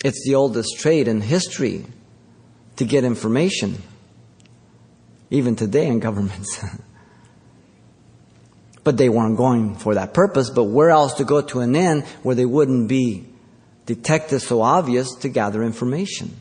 it's 0.05 0.25
the 0.25 0.35
oldest 0.35 0.79
trade 0.79 1.09
in 1.09 1.21
history 1.21 1.87
to 2.77 2.85
get 2.85 3.05
information, 3.05 3.83
even 5.31 5.57
today 5.57 5.87
in 5.87 6.01
governments. 6.01 6.63
but 8.85 8.97
they 8.97 9.09
weren't 9.09 9.37
going 9.37 9.77
for 9.77 9.95
that 9.95 10.13
purpose, 10.13 10.51
but 10.51 10.65
where 10.65 10.91
else 10.91 11.15
to 11.15 11.25
go 11.25 11.41
to 11.41 11.61
an 11.61 11.77
inn 11.77 12.03
where 12.23 12.35
they 12.35 12.47
wouldn't 12.47 12.89
be 12.89 13.27
detected 13.87 14.41
so 14.41 14.63
obvious 14.63 15.15
to 15.17 15.29
gather 15.29 15.63
information? 15.63 16.37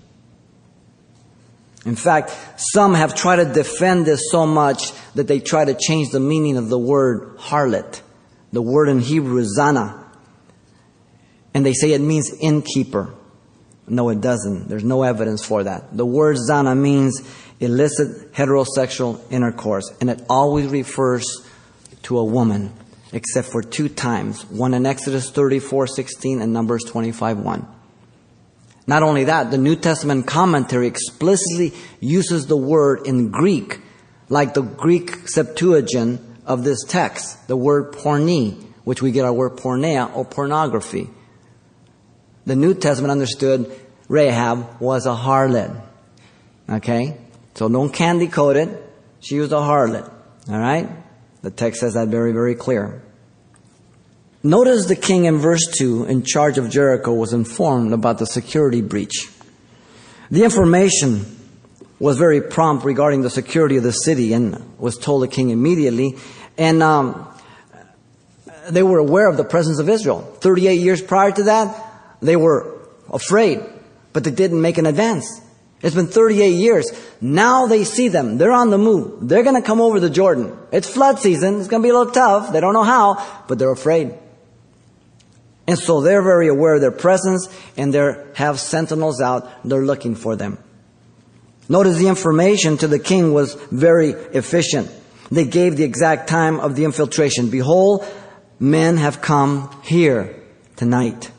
In 1.85 1.95
fact, 1.95 2.35
some 2.57 2.93
have 2.93 3.15
tried 3.15 3.37
to 3.37 3.45
defend 3.45 4.05
this 4.05 4.29
so 4.29 4.45
much 4.45 4.91
that 5.15 5.27
they 5.27 5.39
try 5.39 5.65
to 5.65 5.73
change 5.73 6.11
the 6.11 6.19
meaning 6.19 6.57
of 6.57 6.69
the 6.69 6.77
word 6.77 7.37
harlot. 7.37 8.01
The 8.51 8.61
word 8.61 8.89
in 8.89 8.99
Hebrew 8.99 9.37
is 9.37 9.57
zana. 9.57 9.97
And 11.53 11.65
they 11.65 11.73
say 11.73 11.93
it 11.93 12.01
means 12.01 12.31
innkeeper. 12.39 13.13
No, 13.91 14.07
it 14.07 14.21
doesn't. 14.21 14.69
There's 14.69 14.85
no 14.85 15.03
evidence 15.03 15.43
for 15.43 15.65
that. 15.65 15.97
The 15.97 16.05
word 16.05 16.37
zana 16.37 16.77
means 16.77 17.21
illicit 17.59 18.31
heterosexual 18.31 19.19
intercourse, 19.29 19.91
and 19.99 20.09
it 20.09 20.23
always 20.29 20.67
refers 20.67 21.27
to 22.03 22.17
a 22.17 22.23
woman, 22.23 22.71
except 23.11 23.49
for 23.49 23.61
two 23.61 23.89
times. 23.89 24.49
One 24.49 24.73
in 24.73 24.85
Exodus 24.85 25.29
34, 25.29 25.87
16 25.87 26.41
and 26.41 26.53
Numbers 26.53 26.85
25, 26.85 27.39
1. 27.39 27.67
Not 28.87 29.03
only 29.03 29.25
that, 29.25 29.51
the 29.51 29.57
New 29.57 29.75
Testament 29.75 30.25
commentary 30.25 30.87
explicitly 30.87 31.73
uses 31.99 32.47
the 32.47 32.55
word 32.55 33.05
in 33.05 33.29
Greek, 33.29 33.81
like 34.29 34.53
the 34.53 34.61
Greek 34.61 35.27
Septuagint 35.27 36.21
of 36.45 36.63
this 36.63 36.85
text, 36.87 37.45
the 37.49 37.57
word 37.57 37.91
porni, 37.91 38.53
which 38.85 39.01
we 39.01 39.11
get 39.11 39.25
our 39.25 39.33
word 39.33 39.57
porneia 39.57 40.15
or 40.15 40.23
pornography. 40.23 41.09
The 42.45 42.55
New 42.55 42.73
Testament 42.73 43.11
understood 43.11 43.71
Rahab 44.07 44.79
was 44.79 45.05
a 45.05 45.15
harlot. 45.15 45.79
Okay? 46.69 47.17
So 47.55 47.69
don't 47.69 47.91
candy 47.91 48.27
coat 48.27 48.55
it. 48.55 48.69
She 49.19 49.39
was 49.39 49.51
a 49.51 49.57
harlot. 49.57 50.11
Alright? 50.49 50.89
The 51.41 51.51
text 51.51 51.81
says 51.81 51.93
that 51.93 52.07
very, 52.07 52.31
very 52.31 52.55
clear. 52.55 53.01
Notice 54.43 54.87
the 54.87 54.95
king 54.95 55.25
in 55.25 55.37
verse 55.37 55.67
2 55.77 56.05
in 56.05 56.23
charge 56.23 56.57
of 56.57 56.69
Jericho 56.69 57.13
was 57.13 57.31
informed 57.31 57.93
about 57.93 58.17
the 58.17 58.25
security 58.25 58.81
breach. 58.81 59.29
The 60.31 60.43
information 60.43 61.37
was 61.99 62.17
very 62.17 62.41
prompt 62.41 62.83
regarding 62.83 63.21
the 63.21 63.29
security 63.29 63.77
of 63.77 63.83
the 63.83 63.91
city 63.91 64.33
and 64.33 64.79
was 64.79 64.97
told 64.97 65.21
the 65.21 65.27
king 65.27 65.51
immediately. 65.51 66.17
And 66.57 66.81
um, 66.81 67.27
they 68.69 68.81
were 68.81 68.97
aware 68.97 69.27
of 69.27 69.37
the 69.37 69.43
presence 69.43 69.77
of 69.77 69.87
Israel. 69.87 70.21
38 70.21 70.75
years 70.79 71.01
prior 71.01 71.31
to 71.31 71.43
that, 71.43 71.90
they 72.21 72.35
were 72.35 72.79
afraid, 73.11 73.61
but 74.13 74.23
they 74.23 74.31
didn't 74.31 74.61
make 74.61 74.77
an 74.77 74.85
advance. 74.85 75.41
It's 75.81 75.95
been 75.95 76.07
38 76.07 76.49
years. 76.49 76.91
Now 77.19 77.65
they 77.65 77.83
see 77.83 78.07
them. 78.07 78.37
They're 78.37 78.51
on 78.51 78.69
the 78.69 78.77
move. 78.77 79.27
They're 79.27 79.43
going 79.43 79.59
to 79.59 79.65
come 79.65 79.81
over 79.81 79.99
the 79.99 80.09
Jordan. 80.09 80.55
It's 80.71 80.89
flood 80.89 81.19
season. 81.19 81.59
It's 81.59 81.67
going 81.67 81.81
to 81.81 81.85
be 81.85 81.89
a 81.89 81.97
little 81.97 82.13
tough. 82.13 82.53
They 82.53 82.59
don't 82.59 82.73
know 82.73 82.83
how, 82.83 83.43
but 83.47 83.57
they're 83.57 83.71
afraid. 83.71 84.13
And 85.67 85.79
so 85.79 86.01
they're 86.01 86.21
very 86.21 86.49
aware 86.49 86.75
of 86.75 86.81
their 86.81 86.91
presence 86.91 87.47
and 87.77 87.93
they 87.93 88.13
have 88.35 88.59
sentinels 88.59 89.21
out. 89.21 89.49
They're 89.63 89.85
looking 89.85 90.15
for 90.15 90.35
them. 90.35 90.57
Notice 91.69 91.97
the 91.97 92.09
information 92.09 92.77
to 92.77 92.87
the 92.87 92.99
king 92.99 93.33
was 93.33 93.53
very 93.71 94.09
efficient. 94.09 94.91
They 95.31 95.45
gave 95.45 95.77
the 95.77 95.85
exact 95.85 96.27
time 96.27 96.59
of 96.59 96.75
the 96.75 96.83
infiltration. 96.83 97.49
Behold, 97.49 98.05
men 98.59 98.97
have 98.97 99.21
come 99.21 99.73
here 99.83 100.35
tonight. 100.75 101.31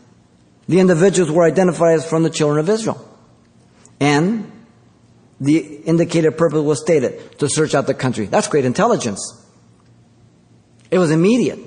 The 0.73 0.81
individuals 0.81 1.31
were 1.31 1.45
identified 1.45 1.97
as 1.97 2.09
from 2.09 2.23
the 2.23 2.31
children 2.31 2.59
of 2.59 2.67
Israel. 2.71 3.07
And 4.00 4.50
the 5.38 5.59
indicated 5.59 6.38
purpose 6.38 6.62
was 6.62 6.81
stated 6.81 7.38
to 7.41 7.49
search 7.50 7.75
out 7.75 7.87
the 7.87 7.93
country. 7.93 8.25
That's 8.25 8.49
great 8.49 8.64
intelligence. 8.64 9.21
It 10.91 10.97
was 10.97 11.11
immediate. 11.11 11.59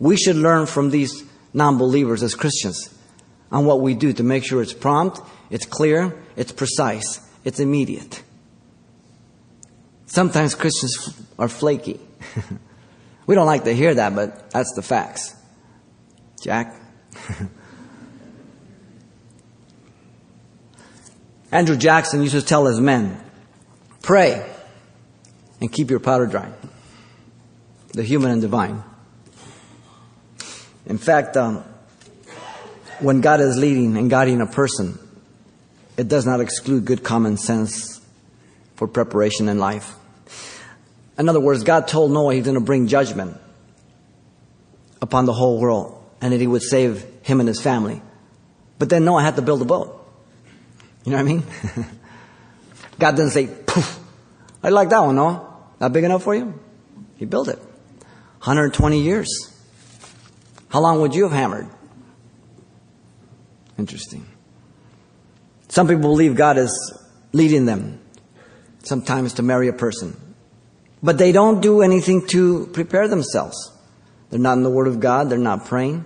We 0.00 0.16
should 0.16 0.34
learn 0.34 0.66
from 0.66 0.90
these 0.90 1.22
non 1.54 1.78
believers 1.78 2.24
as 2.24 2.34
Christians 2.34 2.92
on 3.52 3.64
what 3.64 3.80
we 3.80 3.94
do 3.94 4.12
to 4.12 4.24
make 4.24 4.44
sure 4.44 4.60
it's 4.60 4.72
prompt, 4.72 5.20
it's 5.48 5.64
clear, 5.64 6.20
it's 6.34 6.50
precise, 6.50 7.20
it's 7.44 7.60
immediate. 7.60 8.24
Sometimes 10.06 10.56
Christians 10.56 11.16
are 11.38 11.46
flaky. 11.46 12.00
we 13.28 13.36
don't 13.36 13.46
like 13.46 13.62
to 13.62 13.72
hear 13.72 13.94
that, 13.94 14.16
but 14.16 14.50
that's 14.50 14.72
the 14.74 14.82
facts. 14.82 15.36
Jack? 16.42 16.81
Andrew 21.52 21.76
Jackson 21.76 22.22
used 22.22 22.34
to 22.34 22.42
tell 22.42 22.66
his 22.66 22.80
men, 22.80 23.20
pray 24.02 24.48
and 25.60 25.70
keep 25.70 25.90
your 25.90 26.00
powder 26.00 26.26
dry. 26.26 26.50
The 27.92 28.02
human 28.02 28.30
and 28.30 28.40
divine. 28.40 28.82
In 30.86 30.98
fact, 30.98 31.36
um, 31.36 31.62
when 33.00 33.20
God 33.20 33.40
is 33.40 33.58
leading 33.58 33.96
and 33.96 34.08
guiding 34.08 34.40
a 34.40 34.46
person, 34.46 34.98
it 35.96 36.08
does 36.08 36.24
not 36.24 36.40
exclude 36.40 36.84
good 36.84 37.04
common 37.04 37.36
sense 37.36 38.00
for 38.76 38.88
preparation 38.88 39.48
in 39.48 39.58
life. 39.58 39.94
In 41.18 41.28
other 41.28 41.40
words, 41.40 41.62
God 41.62 41.86
told 41.86 42.10
Noah 42.10 42.34
he's 42.34 42.44
going 42.44 42.54
to 42.54 42.60
bring 42.60 42.88
judgment 42.88 43.36
upon 45.02 45.26
the 45.26 45.32
whole 45.32 45.60
world 45.60 46.01
and 46.22 46.32
that 46.32 46.40
he 46.40 46.46
would 46.46 46.62
save 46.62 47.04
him 47.22 47.40
and 47.40 47.48
his 47.48 47.60
family. 47.60 48.00
But 48.78 48.88
then 48.88 49.04
Noah 49.04 49.22
had 49.22 49.36
to 49.36 49.42
build 49.42 49.60
a 49.60 49.64
boat. 49.64 49.98
You 51.04 51.10
know 51.10 51.18
what 51.18 51.24
I 51.24 51.24
mean? 51.24 51.42
God 52.98 53.16
didn't 53.16 53.32
say, 53.32 53.48
poof. 53.48 53.98
I 54.62 54.68
like 54.68 54.88
that 54.90 55.00
one, 55.00 55.16
Noah. 55.16 55.48
Not 55.80 55.92
big 55.92 56.04
enough 56.04 56.22
for 56.22 56.34
you? 56.34 56.58
He 57.16 57.24
built 57.24 57.48
it. 57.48 57.58
120 57.58 59.02
years. 59.02 59.28
How 60.68 60.80
long 60.80 61.00
would 61.00 61.14
you 61.14 61.24
have 61.24 61.32
hammered? 61.32 61.68
Interesting. 63.76 64.26
Some 65.68 65.88
people 65.88 66.02
believe 66.02 66.36
God 66.36 66.56
is 66.56 66.98
leading 67.32 67.66
them 67.66 68.00
sometimes 68.84 69.34
to 69.34 69.42
marry 69.42 69.68
a 69.68 69.72
person. 69.72 70.16
But 71.02 71.18
they 71.18 71.32
don't 71.32 71.60
do 71.60 71.82
anything 71.82 72.26
to 72.28 72.66
prepare 72.68 73.08
themselves. 73.08 73.72
They're 74.30 74.38
not 74.38 74.56
in 74.56 74.62
the 74.62 74.70
Word 74.70 74.86
of 74.86 75.00
God, 75.00 75.28
they're 75.30 75.38
not 75.38 75.66
praying, 75.66 76.04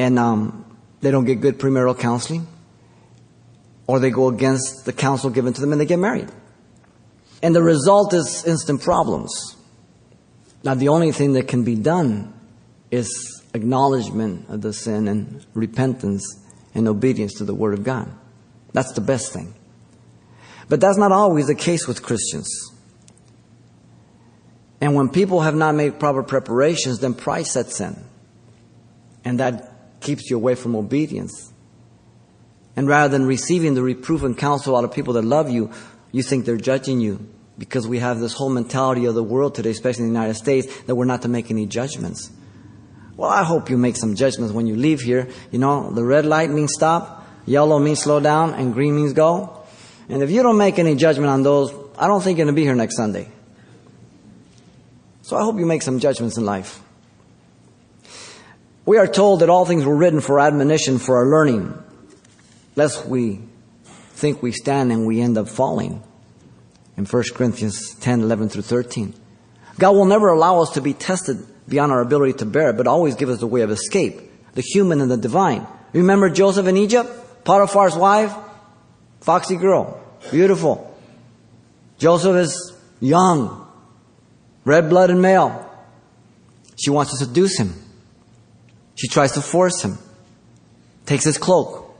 and 0.00 0.18
um, 0.18 0.64
they 1.02 1.10
don't 1.10 1.26
get 1.26 1.42
good 1.42 1.58
premarital 1.58 1.98
counseling, 1.98 2.46
or 3.86 3.98
they 3.98 4.08
go 4.08 4.28
against 4.28 4.86
the 4.86 4.94
counsel 4.94 5.28
given 5.28 5.52
to 5.52 5.60
them 5.60 5.72
and 5.72 5.80
they 5.80 5.84
get 5.84 5.98
married. 5.98 6.30
And 7.42 7.54
the 7.54 7.62
result 7.62 8.14
is 8.14 8.44
instant 8.46 8.80
problems. 8.80 9.56
Now, 10.64 10.72
the 10.72 10.88
only 10.88 11.12
thing 11.12 11.34
that 11.34 11.48
can 11.48 11.64
be 11.64 11.74
done 11.74 12.32
is 12.90 13.42
acknowledgement 13.52 14.48
of 14.48 14.62
the 14.62 14.72
sin 14.72 15.06
and 15.06 15.44
repentance 15.52 16.24
and 16.74 16.88
obedience 16.88 17.34
to 17.34 17.44
the 17.44 17.54
Word 17.54 17.74
of 17.74 17.84
God. 17.84 18.10
That's 18.72 18.92
the 18.92 19.02
best 19.02 19.34
thing. 19.34 19.52
But 20.70 20.80
that's 20.80 20.96
not 20.96 21.12
always 21.12 21.48
the 21.48 21.54
case 21.54 21.86
with 21.86 22.02
Christians. 22.02 22.48
And 24.80 24.94
when 24.94 25.10
people 25.10 25.42
have 25.42 25.54
not 25.54 25.74
made 25.74 26.00
proper 26.00 26.22
preparations, 26.22 27.00
then 27.00 27.12
pride 27.12 27.46
sets 27.46 27.80
in. 27.82 28.02
And 29.26 29.40
that 29.40 29.69
keeps 30.00 30.30
you 30.30 30.36
away 30.36 30.54
from 30.54 30.74
obedience. 30.74 31.52
And 32.76 32.88
rather 32.88 33.08
than 33.08 33.26
receiving 33.26 33.74
the 33.74 33.82
reproof 33.82 34.22
and 34.22 34.36
counsel 34.36 34.76
out 34.76 34.84
of 34.84 34.92
people 34.92 35.14
that 35.14 35.24
love 35.24 35.50
you, 35.50 35.70
you 36.12 36.22
think 36.22 36.44
they're 36.44 36.56
judging 36.56 37.00
you. 37.00 37.28
Because 37.58 37.86
we 37.86 37.98
have 37.98 38.20
this 38.20 38.32
whole 38.32 38.48
mentality 38.48 39.04
of 39.04 39.14
the 39.14 39.22
world 39.22 39.54
today, 39.54 39.70
especially 39.70 40.04
in 40.04 40.12
the 40.12 40.18
United 40.18 40.34
States, 40.34 40.66
that 40.82 40.94
we're 40.94 41.04
not 41.04 41.22
to 41.22 41.28
make 41.28 41.50
any 41.50 41.66
judgments. 41.66 42.30
Well, 43.16 43.28
I 43.28 43.44
hope 43.44 43.68
you 43.68 43.76
make 43.76 43.96
some 43.96 44.14
judgments 44.14 44.54
when 44.54 44.66
you 44.66 44.76
leave 44.76 45.02
here. 45.02 45.28
You 45.50 45.58
know, 45.58 45.92
the 45.92 46.02
red 46.02 46.24
light 46.24 46.48
means 46.50 46.72
stop, 46.72 47.26
yellow 47.44 47.78
means 47.78 48.00
slow 48.00 48.18
down, 48.18 48.54
and 48.54 48.72
green 48.72 48.96
means 48.96 49.12
go. 49.12 49.62
And 50.08 50.22
if 50.22 50.30
you 50.30 50.42
don't 50.42 50.56
make 50.56 50.78
any 50.78 50.96
judgment 50.96 51.28
on 51.28 51.42
those, 51.42 51.70
I 51.98 52.06
don't 52.06 52.22
think 52.22 52.38
you're 52.38 52.46
going 52.46 52.54
to 52.54 52.58
be 52.58 52.64
here 52.64 52.74
next 52.74 52.96
Sunday. 52.96 53.28
So 55.20 55.36
I 55.36 55.42
hope 55.42 55.58
you 55.58 55.66
make 55.66 55.82
some 55.82 56.00
judgments 56.00 56.38
in 56.38 56.46
life. 56.46 56.80
We 58.90 58.98
are 58.98 59.06
told 59.06 59.38
that 59.38 59.48
all 59.48 59.64
things 59.66 59.84
were 59.84 59.94
written 59.94 60.20
for 60.20 60.40
admonition, 60.40 60.98
for 60.98 61.18
our 61.18 61.26
learning, 61.26 61.80
lest 62.74 63.06
we 63.06 63.38
think 64.14 64.42
we 64.42 64.50
stand 64.50 64.90
and 64.90 65.06
we 65.06 65.20
end 65.20 65.38
up 65.38 65.48
falling. 65.48 66.02
in 66.96 67.04
1 67.04 67.22
Corinthians 67.32 67.94
10, 68.00 68.22
11 68.22 68.48
through 68.48 68.62
13. 68.62 69.14
God 69.78 69.92
will 69.92 70.06
never 70.06 70.30
allow 70.30 70.58
us 70.58 70.70
to 70.70 70.80
be 70.80 70.92
tested 70.92 71.38
beyond 71.68 71.92
our 71.92 72.00
ability 72.00 72.32
to 72.38 72.44
bear 72.44 72.70
it, 72.70 72.76
but 72.76 72.88
always 72.88 73.14
give 73.14 73.28
us 73.28 73.38
the 73.38 73.46
way 73.46 73.60
of 73.60 73.70
escape, 73.70 74.22
the 74.54 74.60
human 74.60 75.00
and 75.00 75.08
the 75.08 75.16
divine. 75.16 75.68
Remember 75.92 76.28
Joseph 76.28 76.66
in 76.66 76.76
Egypt? 76.76 77.44
Potiphar's 77.44 77.94
wife? 77.94 78.34
Foxy 79.20 79.54
girl. 79.54 80.02
Beautiful. 80.32 80.92
Joseph 81.98 82.34
is 82.34 82.76
young, 82.98 83.68
red-blooded 84.64 85.16
male. 85.16 85.64
She 86.76 86.90
wants 86.90 87.12
to 87.12 87.24
seduce 87.24 87.56
him. 87.56 87.72
She 89.00 89.08
tries 89.08 89.32
to 89.32 89.40
force 89.40 89.80
him. 89.80 89.96
Takes 91.06 91.24
his 91.24 91.38
cloak. 91.38 91.90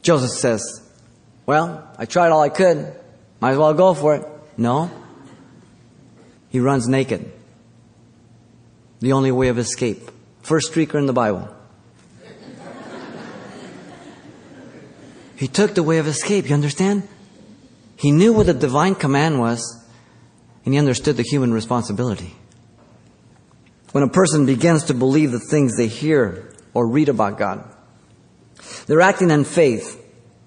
Joseph 0.00 0.30
says, 0.30 0.62
well, 1.46 1.92
I 1.98 2.04
tried 2.04 2.28
all 2.28 2.40
I 2.40 2.48
could. 2.48 2.94
Might 3.40 3.50
as 3.50 3.58
well 3.58 3.74
go 3.74 3.92
for 3.92 4.14
it. 4.14 4.24
No. 4.56 4.88
He 6.50 6.60
runs 6.60 6.86
naked. 6.86 7.32
The 9.00 9.14
only 9.14 9.32
way 9.32 9.48
of 9.48 9.58
escape. 9.58 10.12
First 10.42 10.72
streaker 10.72 10.94
in 10.94 11.06
the 11.06 11.12
Bible. 11.12 11.52
he 15.36 15.48
took 15.48 15.74
the 15.74 15.82
way 15.82 15.98
of 15.98 16.06
escape, 16.06 16.48
you 16.48 16.54
understand? 16.54 17.08
He 17.96 18.12
knew 18.12 18.32
what 18.32 18.46
the 18.46 18.54
divine 18.54 18.94
command 18.94 19.40
was, 19.40 19.84
and 20.64 20.72
he 20.72 20.78
understood 20.78 21.16
the 21.16 21.24
human 21.24 21.52
responsibility. 21.52 22.36
When 23.92 24.02
a 24.02 24.08
person 24.08 24.46
begins 24.46 24.84
to 24.84 24.94
believe 24.94 25.32
the 25.32 25.38
things 25.38 25.76
they 25.76 25.86
hear 25.86 26.52
or 26.74 26.88
read 26.88 27.08
about 27.08 27.38
God, 27.38 27.64
they're 28.86 29.00
acting 29.00 29.30
in 29.30 29.44
faith 29.44 29.98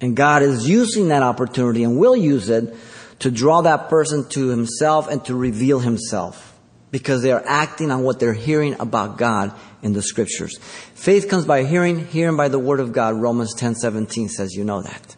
and 0.01 0.15
God 0.15 0.41
is 0.41 0.67
using 0.67 1.07
that 1.09 1.23
opportunity 1.23 1.83
and 1.83 1.97
will 1.97 2.15
use 2.15 2.49
it 2.49 2.75
to 3.19 3.31
draw 3.31 3.61
that 3.61 3.89
person 3.89 4.27
to 4.29 4.49
himself 4.49 5.07
and 5.09 5.23
to 5.25 5.35
reveal 5.35 5.79
himself 5.79 6.53
because 6.91 7.21
they 7.21 7.31
are 7.31 7.43
acting 7.45 7.91
on 7.91 8.03
what 8.03 8.19
they're 8.19 8.33
hearing 8.33 8.75
about 8.79 9.17
God 9.17 9.53
in 9.81 9.93
the 9.93 10.01
scriptures. 10.01 10.57
Faith 10.95 11.29
comes 11.29 11.45
by 11.45 11.63
hearing, 11.63 12.07
hearing 12.07 12.37
by 12.37 12.47
the 12.47 12.59
word 12.59 12.79
of 12.79 12.93
God. 12.93 13.15
Romans 13.15 13.53
10:17 13.55 14.29
says 14.29 14.53
you 14.53 14.63
know 14.63 14.81
that. 14.81 15.15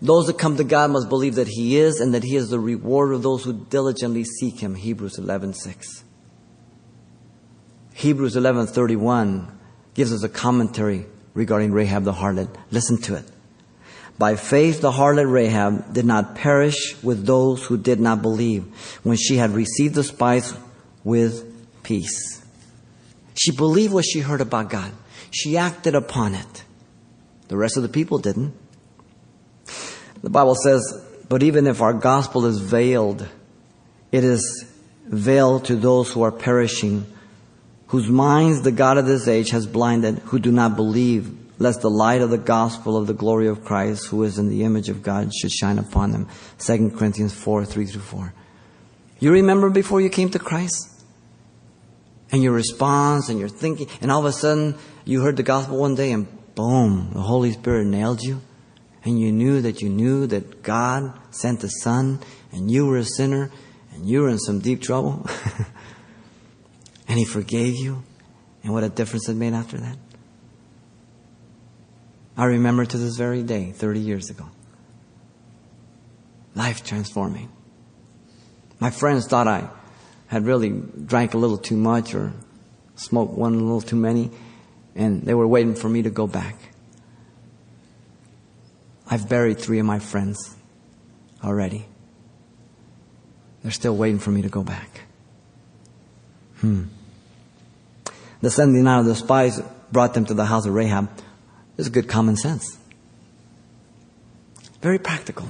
Those 0.00 0.26
that 0.26 0.38
come 0.38 0.56
to 0.56 0.64
God 0.64 0.90
must 0.90 1.08
believe 1.08 1.34
that 1.34 1.48
he 1.48 1.78
is 1.78 2.00
and 2.00 2.14
that 2.14 2.22
he 2.22 2.36
is 2.36 2.50
the 2.50 2.60
reward 2.60 3.12
of 3.12 3.22
those 3.22 3.42
who 3.42 3.52
diligently 3.52 4.24
seek 4.24 4.60
him. 4.60 4.74
Hebrews 4.74 5.18
11:6. 5.18 6.04
Hebrews 7.98 8.36
11:31 8.36 9.48
gives 9.94 10.12
us 10.12 10.22
a 10.22 10.28
commentary 10.28 11.06
regarding 11.34 11.72
Rahab 11.72 12.04
the 12.04 12.12
harlot. 12.12 12.48
Listen 12.70 12.98
to 12.98 13.16
it. 13.16 13.24
By 14.16 14.36
faith, 14.36 14.80
the 14.80 14.92
harlot 14.92 15.28
Rahab 15.28 15.94
did 15.94 16.04
not 16.04 16.36
perish 16.36 16.94
with 17.02 17.26
those 17.26 17.64
who 17.64 17.76
did 17.76 17.98
not 17.98 18.22
believe 18.22 18.66
when 19.02 19.16
she 19.16 19.38
had 19.38 19.50
received 19.50 19.96
the 19.96 20.04
spice 20.04 20.54
with 21.02 21.42
peace. 21.82 22.40
She 23.34 23.50
believed 23.50 23.92
what 23.92 24.04
she 24.04 24.20
heard 24.20 24.40
about 24.40 24.70
God. 24.70 24.92
She 25.32 25.56
acted 25.56 25.96
upon 25.96 26.36
it. 26.36 26.62
The 27.48 27.56
rest 27.56 27.76
of 27.76 27.82
the 27.82 27.88
people 27.88 28.18
didn't. 28.18 28.54
The 30.22 30.30
Bible 30.30 30.54
says, 30.54 31.04
but 31.28 31.42
even 31.42 31.66
if 31.66 31.82
our 31.82 31.94
gospel 31.94 32.46
is 32.46 32.60
veiled, 32.60 33.26
it 34.12 34.22
is 34.22 34.66
veiled 35.04 35.64
to 35.64 35.74
those 35.74 36.12
who 36.12 36.22
are 36.22 36.30
perishing, 36.30 37.04
whose 37.88 38.08
minds 38.08 38.62
the 38.62 38.72
God 38.72 38.98
of 38.98 39.06
this 39.06 39.28
age 39.28 39.50
has 39.50 39.66
blinded, 39.66 40.18
who 40.20 40.38
do 40.38 40.52
not 40.52 40.76
believe 40.76 41.34
lest 41.58 41.80
the 41.80 41.90
light 41.90 42.20
of 42.20 42.30
the 42.30 42.38
gospel 42.38 42.96
of 42.96 43.06
the 43.06 43.14
glory 43.14 43.48
of 43.48 43.64
Christ, 43.64 44.06
who 44.06 44.22
is 44.22 44.38
in 44.38 44.48
the 44.48 44.62
image 44.62 44.88
of 44.88 45.02
God, 45.02 45.32
should 45.34 45.50
shine 45.50 45.78
upon 45.78 46.12
them. 46.12 46.28
2 46.58 46.90
Corinthians 46.90 47.34
4, 47.34 47.64
3 47.64 47.86
through 47.86 48.00
4. 48.00 48.34
You 49.18 49.32
remember 49.32 49.68
before 49.68 50.00
you 50.00 50.10
came 50.10 50.30
to 50.30 50.38
Christ? 50.38 50.94
And 52.30 52.42
your 52.42 52.52
response 52.52 53.30
and 53.30 53.40
your 53.40 53.48
thinking, 53.48 53.88
and 54.00 54.12
all 54.12 54.20
of 54.20 54.26
a 54.26 54.32
sudden 54.32 54.76
you 55.04 55.22
heard 55.22 55.36
the 55.36 55.42
gospel 55.42 55.78
one 55.78 55.94
day 55.94 56.12
and 56.12 56.28
boom, 56.54 57.10
the 57.14 57.22
Holy 57.22 57.52
Spirit 57.52 57.86
nailed 57.86 58.22
you. 58.22 58.42
And 59.04 59.18
you 59.18 59.32
knew 59.32 59.62
that 59.62 59.80
you 59.80 59.88
knew 59.88 60.26
that 60.26 60.62
God 60.62 61.18
sent 61.30 61.60
the 61.60 61.68
Son 61.68 62.20
and 62.52 62.70
you 62.70 62.86
were 62.86 62.98
a 62.98 63.04
sinner 63.04 63.50
and 63.94 64.06
you 64.06 64.20
were 64.20 64.28
in 64.28 64.38
some 64.38 64.60
deep 64.60 64.82
trouble. 64.82 65.26
and 67.08 67.18
He 67.18 67.24
forgave 67.24 67.74
you. 67.76 68.04
And 68.62 68.72
what 68.72 68.84
a 68.84 68.88
difference 68.88 69.28
it 69.28 69.34
made 69.34 69.54
after 69.54 69.78
that. 69.78 69.96
I 72.36 72.44
remember 72.44 72.84
to 72.84 72.98
this 72.98 73.16
very 73.16 73.42
day, 73.42 73.72
30 73.72 74.00
years 74.00 74.30
ago. 74.30 74.46
Life 76.54 76.84
transforming. 76.84 77.50
My 78.78 78.90
friends 78.90 79.26
thought 79.26 79.48
I 79.48 79.70
had 80.28 80.46
really 80.46 80.70
drank 80.70 81.34
a 81.34 81.38
little 81.38 81.58
too 81.58 81.76
much 81.76 82.14
or 82.14 82.32
smoked 82.94 83.32
one 83.32 83.54
a 83.54 83.58
little 83.58 83.80
too 83.80 83.96
many, 83.96 84.30
and 84.94 85.22
they 85.22 85.34
were 85.34 85.46
waiting 85.46 85.74
for 85.74 85.88
me 85.88 86.02
to 86.02 86.10
go 86.10 86.26
back. 86.26 86.56
I've 89.10 89.28
buried 89.28 89.58
three 89.58 89.78
of 89.78 89.86
my 89.86 89.98
friends 89.98 90.54
already. 91.42 91.86
They're 93.62 93.72
still 93.72 93.96
waiting 93.96 94.18
for 94.18 94.30
me 94.30 94.42
to 94.42 94.48
go 94.48 94.62
back. 94.62 95.00
Hmm. 96.58 96.84
The 98.40 98.50
sending 98.50 98.86
out 98.86 99.00
of 99.00 99.06
the 99.06 99.14
spies 99.14 99.60
brought 99.90 100.14
them 100.14 100.24
to 100.26 100.34
the 100.34 100.44
house 100.44 100.66
of 100.66 100.74
Rahab 100.74 101.10
is 101.76 101.88
good 101.88 102.08
common 102.08 102.36
sense. 102.36 102.78
Very 104.80 104.98
practical. 104.98 105.48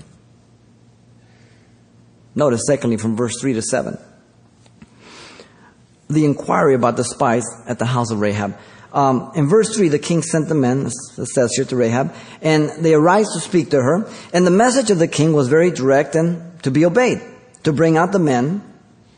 Notice, 2.34 2.62
secondly, 2.66 2.96
from 2.96 3.16
verse 3.16 3.40
3 3.40 3.54
to 3.54 3.62
7, 3.62 3.98
the 6.08 6.24
inquiry 6.24 6.74
about 6.74 6.96
the 6.96 7.04
spies 7.04 7.44
at 7.66 7.78
the 7.78 7.84
house 7.84 8.10
of 8.10 8.20
Rahab. 8.20 8.56
Um, 8.92 9.32
in 9.34 9.48
verse 9.48 9.74
3, 9.74 9.88
the 9.88 9.98
king 9.98 10.22
sent 10.22 10.48
the 10.48 10.54
men, 10.54 10.86
it 10.86 11.28
says 11.28 11.52
here 11.54 11.66
to 11.66 11.76
Rahab, 11.76 12.14
and 12.40 12.70
they 12.82 12.94
arrived 12.94 13.28
to 13.34 13.40
speak 13.40 13.70
to 13.70 13.82
her. 13.82 14.10
And 14.32 14.46
the 14.46 14.50
message 14.50 14.90
of 14.90 14.98
the 14.98 15.08
king 15.08 15.34
was 15.34 15.48
very 15.48 15.70
direct 15.70 16.14
and 16.14 16.62
to 16.62 16.70
be 16.70 16.86
obeyed 16.86 17.20
to 17.64 17.72
bring 17.72 17.96
out 17.96 18.12
the 18.12 18.18
men 18.18 18.62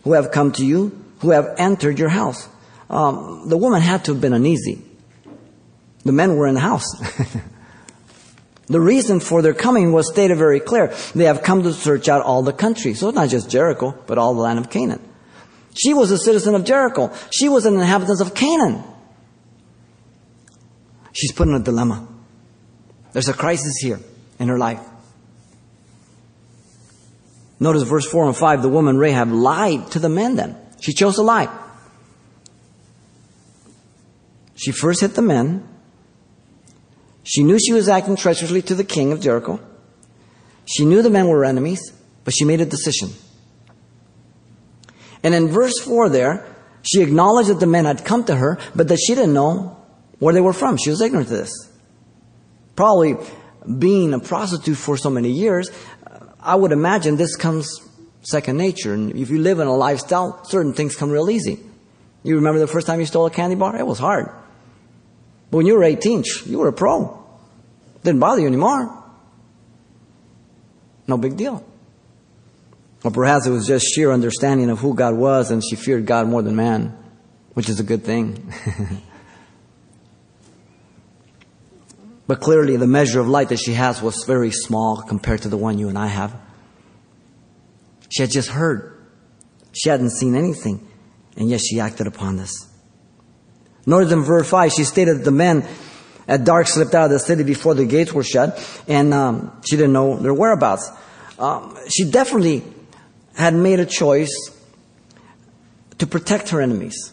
who 0.03 0.15
have 0.15 0.33
come 0.33 0.51
to 0.53 0.67
you, 0.67 1.05
who 1.21 1.31
have 1.31 1.55
entered 1.59 1.99
your 1.99 2.09
house. 2.09 2.49
Um, 2.91 3.49
the 3.49 3.57
woman 3.57 3.81
had 3.81 4.05
to 4.07 4.13
have 4.13 4.21
been 4.21 4.33
uneasy. 4.33 4.83
The 6.05 6.13
men 6.13 6.37
were 6.37 6.49
in 6.49 6.55
the 6.55 6.61
house. 6.61 6.87
the 8.67 8.81
reason 8.81 9.21
for 9.21 9.43
their 9.43 9.55
coming 9.55 9.93
was 9.93 10.11
stated 10.11 10.37
very 10.37 10.59
clear. 10.59 10.89
They 11.15 11.25
have 11.25 11.43
come 11.43 11.63
to 11.63 11.73
search 11.73 12.09
out 12.09 12.23
all 12.23 12.43
the 12.43 12.53
country. 12.53 12.95
So 12.95 13.11
not 13.11 13.29
just 13.29 13.49
Jericho, 13.49 13.97
but 14.09 14.19
all 14.19 14.35
the 14.35 14.41
land 14.41 14.59
of 14.59 14.71
Canaan. 14.71 15.01
She 15.81 15.95
was 15.95 16.11
a 16.11 16.19
citizen 16.19 16.57
of 16.57 16.65
Jericho. 16.65 17.13
She 17.31 17.49
was 17.49 17.65
an 17.65 17.75
inhabitant 17.75 18.21
of 18.21 18.35
Canaan. 18.35 18.83
She's 21.13 21.31
put 21.31 21.47
in 21.47 21.55
a 21.55 21.61
dilemma. 21.61 22.09
There's 23.13 23.29
a 23.29 23.35
crisis 23.35 23.77
here 23.81 24.01
in 24.41 24.49
her 24.49 24.59
life. 24.59 24.81
Notice 27.61 27.83
verse 27.83 28.07
4 28.07 28.27
and 28.27 28.37
5, 28.37 28.63
the 28.63 28.69
woman 28.69 28.99
Rahab 28.99 29.31
lied 29.31 29.91
to 29.93 30.01
the 30.01 30.09
men 30.09 30.35
then. 30.35 30.57
She 30.81 30.93
chose 30.93 31.17
to 31.17 31.23
lie. 31.23 31.49
She 34.61 34.73
first 34.73 35.01
hit 35.01 35.15
the 35.15 35.23
men, 35.23 35.67
she 37.25 37.43
knew 37.43 37.59
she 37.59 37.73
was 37.73 37.89
acting 37.89 38.17
treacherously 38.17 38.61
to 38.63 38.75
the 38.75 38.85
king 38.85 39.13
of 39.13 39.21
Jericho. 39.21 39.61
She 40.67 40.85
knew 40.85 41.01
the 41.01 41.11
men 41.11 41.29
were 41.29 41.45
enemies, 41.45 41.81
but 42.25 42.35
she 42.35 42.45
made 42.45 42.61
a 42.61 42.67
decision. 42.67 43.11
And 45.23 45.35
in 45.35 45.49
verse 45.49 45.79
4 45.81 46.09
there, 46.11 46.47
she 46.83 47.03
acknowledged 47.03 47.49
that 47.49 47.61
the 47.61 47.67
men 47.67 47.85
had 47.85 48.05
come 48.05 48.25
to 48.25 48.37
her, 48.37 48.59
but 48.75 48.89
that 48.89 48.99
she 48.99 49.15
didn't 49.15 49.33
know 49.33 49.77
where 50.19 50.35
they 50.35 50.41
were 50.41 50.53
from. 50.53 50.77
She 50.77 50.91
was 50.91 51.01
ignorant 51.01 51.31
of 51.31 51.37
this. 51.37 51.51
Probably 52.77 53.17
being 53.79 54.13
a 54.13 54.19
prostitute 54.19 54.77
for 54.77 54.97
so 54.97 55.09
many 55.09 55.31
years, 55.31 55.71
I 56.39 56.55
would 56.55 56.73
imagine 56.73 57.17
this 57.17 57.37
comes 57.37 57.81
second 58.23 58.57
nature. 58.57 58.93
And 58.93 59.17
if 59.17 59.31
you 59.31 59.39
live 59.39 59.59
in 59.59 59.67
a 59.67 59.75
lifestyle, 59.75 60.45
certain 60.45 60.75
things 60.75 60.97
come 60.97 61.11
real 61.11 61.31
easy. 61.31 61.61
You 62.23 62.37
remember 62.37 62.59
the 62.59 62.67
first 62.67 62.87
time 62.87 63.01
you 63.01 63.07
stole 63.07 63.27
a 63.27 63.31
candy 63.31 63.57
bar? 63.57 63.79
It 63.79 63.87
was 63.87 63.99
hard. 63.99 64.31
But 65.51 65.59
when 65.59 65.67
you 65.67 65.75
were 65.75 65.85
18, 65.85 66.25
you 66.47 66.59
were 66.59 66.69
a 66.69 66.73
pro. 66.73 67.17
Didn't 68.05 68.21
bother 68.21 68.41
you 68.41 68.47
anymore. 68.47 68.97
No 71.07 71.19
big 71.19 71.37
deal. 71.37 71.67
Or 73.03 73.11
perhaps 73.11 73.47
it 73.47 73.51
was 73.51 73.67
just 73.67 73.87
sheer 73.87 74.13
understanding 74.13 74.71
of 74.71 74.79
who 74.79 74.95
God 74.95 75.17
was 75.17 75.51
and 75.51 75.63
she 75.63 75.75
feared 75.77 76.07
God 76.07 76.29
more 76.29 76.43
than 76.43 76.55
man, 76.55 76.97
which 77.55 77.69
is 77.69 77.81
a 77.81 77.83
good 77.83 78.05
thing. 78.05 78.53
but 82.27 82.41
clearly 82.41 82.77
the 82.77 82.87
measure 82.87 83.19
of 83.21 83.29
light 83.29 83.49
that 83.49 83.59
she 83.59 83.73
has 83.73 84.01
was 84.01 84.25
very 84.25 84.51
small 84.51 85.03
compared 85.03 85.43
to 85.43 85.49
the 85.49 85.57
one 85.57 85.79
you 85.79 85.89
and 85.89 85.99
I 85.99 86.07
have. 86.07 86.37
She 88.11 88.23
had 88.23 88.31
just 88.31 88.51
heard. 88.51 88.99
She 89.73 89.89
hadn't 89.89 90.11
seen 90.11 90.37
anything. 90.37 90.87
And 91.37 91.49
yet 91.49 91.61
she 91.61 91.81
acted 91.81 92.07
upon 92.07 92.37
this. 92.37 92.70
In 93.87 94.23
verse 94.23 94.49
5, 94.49 94.73
she 94.73 94.85
stated 94.85 95.19
that 95.19 95.25
the 95.25 95.31
men 95.31 95.67
at 96.29 96.45
dark 96.45 96.67
slipped 96.67 96.95
out 96.95 97.07
of 97.07 97.11
the 97.11 97.19
city 97.19 97.43
before 97.43 97.75
the 97.75 97.87
gates 97.87 98.13
were 98.13 98.23
shut, 98.23 98.59
and 98.87 99.13
um, 99.13 99.61
she 99.69 99.77
didn't 99.77 99.93
know 99.93 100.17
their 100.17 100.35
whereabouts. 100.35 100.91
um, 101.39 101.77
she 101.89 102.11
definitely 102.11 102.63
had 103.35 103.55
made 103.55 103.81
a 103.81 103.87
choice 103.87 104.31
to 105.99 106.07
protect 106.07 106.51
her 106.51 106.61
enemies. 106.61 107.13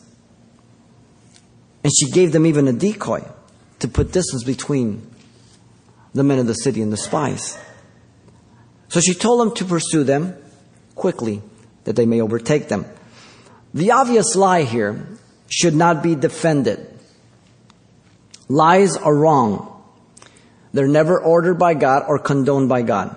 And 1.84 1.92
she 1.98 2.12
gave 2.12 2.32
them 2.32 2.46
even 2.46 2.68
a 2.68 2.74
decoy 2.74 3.24
to 3.80 3.88
put 3.88 4.12
distance 4.12 4.44
between 4.44 5.10
the 6.14 6.24
men 6.24 6.40
of 6.40 6.48
the 6.48 6.54
city 6.54 6.82
and 6.82 6.92
the 6.92 6.98
spies. 6.98 7.58
So 8.90 9.00
she 9.00 9.14
told 9.14 9.42
them 9.42 9.56
to 9.56 9.66
pursue 9.66 10.04
them 10.04 10.36
quickly, 10.96 11.42
that 11.84 11.96
they 11.96 12.06
may 12.06 12.22
overtake 12.22 12.68
them. 12.68 12.86
The 13.74 13.92
obvious 13.92 14.36
lie 14.36 14.64
here 14.64 15.17
should 15.50 15.76
not 15.76 16.04
be 16.04 16.16
defended. 16.16 16.88
Lies 18.50 18.96
are 18.96 19.16
wrong. 19.16 19.74
They're 20.74 20.88
never 20.88 21.20
ordered 21.20 21.56
by 21.56 21.74
God 21.74 22.04
or 22.08 22.20
condoned 22.20 22.70
by 22.70 22.82
God. 22.82 23.16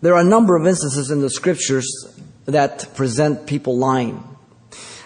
There 0.00 0.14
are 0.14 0.20
a 0.20 0.24
number 0.24 0.56
of 0.56 0.66
instances 0.66 1.10
in 1.10 1.20
the 1.20 1.30
scriptures 1.30 1.86
that 2.46 2.94
present 2.94 3.46
people 3.46 3.78
lying, 3.78 4.22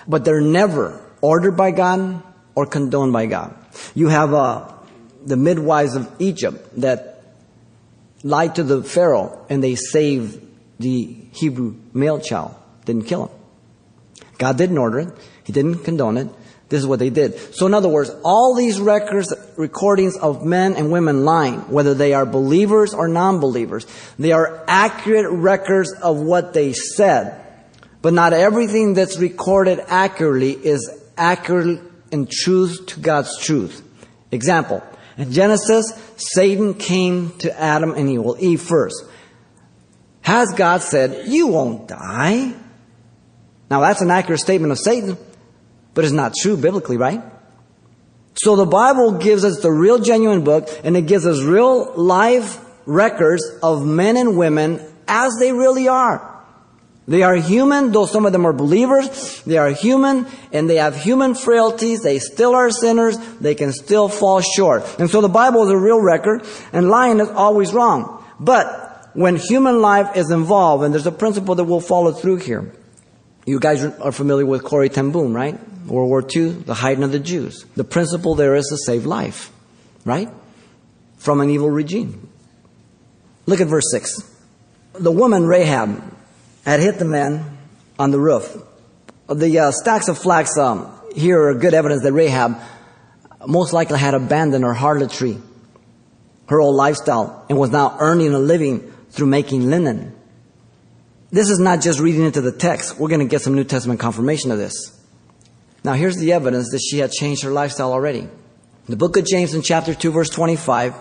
but 0.07 0.25
they're 0.25 0.41
never 0.41 1.01
ordered 1.21 1.57
by 1.57 1.71
God 1.71 2.23
or 2.55 2.67
condoned 2.67 3.12
by 3.12 3.27
God. 3.27 3.55
You 3.95 4.09
have 4.09 4.35
uh, 4.35 4.73
the 5.25 5.37
midwives 5.37 5.95
of 5.95 6.11
Egypt 6.19 6.81
that 6.81 7.23
lied 8.23 8.57
to 8.57 8.64
the 8.64 8.83
Pharaoh 8.83 9.47
and 9.49 9.62
they 9.62 9.77
saved 9.77 10.45
the 10.79 11.17
Hebrew 11.33 11.77
male 11.93 12.21
child, 12.21 12.55
didn't 12.85 13.05
kill 13.05 13.27
him. 13.27 13.38
God 14.38 14.57
didn't 14.57 14.79
order 14.79 15.01
it, 15.01 15.09
He 15.44 15.53
didn't 15.53 15.85
condone 15.85 16.16
it. 16.16 16.29
This 16.68 16.81
is 16.81 16.87
what 16.87 16.98
they 16.98 17.09
did. 17.09 17.55
So 17.55 17.66
in 17.66 17.72
other 17.72 17.88
words, 17.88 18.11
all 18.24 18.55
these 18.55 18.79
records, 18.79 19.33
recordings 19.57 20.16
of 20.18 20.44
men 20.44 20.74
and 20.77 20.92
women 20.92 21.24
lying, 21.24 21.61
whether 21.70 21.94
they 21.94 22.12
are 22.12 22.27
believers 22.27 22.92
or 22.92 23.09
non-believers, 23.09 23.87
they 24.18 24.33
are 24.33 24.64
accurate 24.68 25.31
records 25.31 25.92
of 25.92 26.18
what 26.18 26.53
they 26.53 26.74
said. 26.74 27.42
But 28.03 28.12
not 28.12 28.35
everything 28.35 28.92
that's 28.92 29.16
recorded 29.18 29.81
accurately 29.88 30.53
is 30.53 30.90
accurate 31.16 31.81
and 32.12 32.31
truth 32.31 32.85
to 32.88 33.01
God's 33.01 33.38
truth. 33.38 33.83
Example. 34.31 34.83
In 35.16 35.33
Genesis, 35.33 35.92
Satan 36.16 36.74
came 36.74 37.31
to 37.38 37.59
Adam 37.59 37.92
and 37.94 38.09
Eve, 38.38 38.61
first. 38.61 39.05
Has 40.20 40.53
God 40.55 40.83
said, 40.83 41.29
you 41.29 41.46
won't 41.46 41.88
die? 41.88 42.53
Now 43.70 43.81
that's 43.81 44.00
an 44.00 44.11
accurate 44.11 44.40
statement 44.40 44.72
of 44.72 44.78
Satan 44.78 45.16
but 45.98 46.04
it's 46.04 46.14
not 46.14 46.33
true 46.40 46.57
biblically, 46.57 46.96
right? 46.96 47.20
So 48.35 48.54
the 48.54 48.66
Bible 48.66 49.18
gives 49.18 49.44
us 49.44 49.59
the 49.62 49.72
real 49.72 49.98
genuine 49.98 50.44
book 50.44 50.68
and 50.85 50.96
it 50.96 51.09
gives 51.09 51.26
us 51.26 51.42
real 51.42 51.92
live 51.96 52.64
records 52.87 53.42
of 53.64 53.85
men 53.85 54.16
and 54.16 54.38
women 54.38 54.81
as 55.09 55.33
they 55.40 55.50
really 55.50 55.88
are. 55.88 56.37
They 57.09 57.24
are 57.24 57.35
human, 57.35 57.90
though 57.90 58.07
some 58.07 58.26
of 58.26 58.33
them 58.33 58.46
are 58.46 58.52
believers. 58.52 59.42
They 59.42 59.59
are 59.59 59.70
human 59.70 60.28
and 60.52 60.70
they 60.70 60.76
have 60.76 60.94
human 60.94 61.35
frailties. 61.35 62.02
They 62.02 62.20
still 62.20 62.54
are 62.54 62.70
sinners. 62.70 63.18
They 63.40 63.57
can 63.57 63.72
still 63.72 64.09
fall 64.09 64.40
short. 64.40 64.85
And 65.00 65.11
so 65.11 65.20
the 65.20 65.28
Bible 65.28 65.64
is 65.64 65.70
a 65.70 65.76
real 65.76 66.00
record 66.00 66.46
and 66.72 66.90
lying 66.90 67.18
is 67.18 67.28
always 67.28 67.72
wrong. 67.74 68.24
But 68.38 69.11
when 69.14 69.35
human 69.35 69.81
life 69.81 70.16
is 70.16 70.31
involved, 70.31 70.85
and 70.85 70.94
there's 70.94 71.09
a 71.09 71.11
principle 71.11 71.57
that 71.57 71.64
we'll 71.64 71.81
follow 71.81 72.12
through 72.12 72.37
here. 72.37 72.72
You 73.49 73.59
guys 73.59 73.83
are 73.83 74.13
familiar 74.13 74.45
with 74.45 74.63
Corrie 74.63 74.91
ten 74.91 75.11
Boom, 75.11 75.33
right? 75.33 75.59
World 75.87 76.11
War 76.11 76.23
II, 76.23 76.51
the 76.51 76.75
hiding 76.75 77.03
of 77.03 77.13
the 77.13 77.19
Jews. 77.19 77.65
The 77.77 77.83
principle 77.83 78.35
there 78.35 78.55
is 78.55 78.67
to 78.67 78.77
save 78.77 79.07
life, 79.07 79.51
right? 80.05 80.29
From 81.17 81.41
an 81.41 81.49
evil 81.49 81.71
regime. 81.71 82.29
Look 83.47 83.63
at 83.63 83.69
verse 83.69 83.91
6. 83.91 84.37
The 85.01 85.11
woman 85.11 85.47
Rahab 85.47 86.15
had 86.67 86.81
hit 86.81 86.99
the 86.99 87.07
man 87.07 87.57
on 87.99 88.11
the 88.11 88.21
roof. 88.21 88.55
The 89.29 89.59
uh, 89.59 89.71
stacks 89.71 90.09
of 90.09 90.19
flax 90.19 90.59
um, 90.59 90.93
here 91.15 91.49
are 91.49 91.55
good 91.55 91.73
evidence 91.73 92.03
that 92.03 92.13
Rahab 92.13 92.61
most 93.47 93.73
likely 93.73 93.99
had 93.99 94.13
abandoned 94.13 94.63
her 94.63 94.75
harlotry, 94.75 95.39
her 96.49 96.61
old 96.61 96.77
lifestyle, 96.77 97.47
and 97.49 97.59
was 97.59 97.71
now 97.71 97.97
earning 97.99 98.35
a 98.35 98.39
living 98.39 98.93
through 99.09 99.29
making 99.29 99.71
linen. 99.71 100.17
This 101.31 101.51
is 101.51 101.59
not 101.59 101.83
just 101.83 102.01
reading 102.01 102.23
into 102.23 102.41
the 102.41 102.53
text. 102.53 102.99
We're 102.99 103.09
going 103.09 103.21
to 103.21 103.27
get 103.27 103.43
some 103.43 103.55
New 103.55 103.64
Testament 103.64 104.01
confirmation 104.01 104.51
of 104.51 104.59
this. 104.59 104.99
Now, 105.85 105.93
here's 105.93 106.17
the 106.17 106.33
evidence 106.33 106.71
that 106.71 106.81
she 106.81 106.99
had 106.99 107.12
changed 107.12 107.43
her 107.43 107.51
lifestyle 107.51 107.93
already. 107.93 108.29
The 108.88 108.97
book 108.97 109.17
of 109.19 109.27
James 109.27 109.53
in 109.53 109.61
chapter 109.61 109.95
2, 109.95 110.11
verse 110.11 110.31
25. 110.31 110.95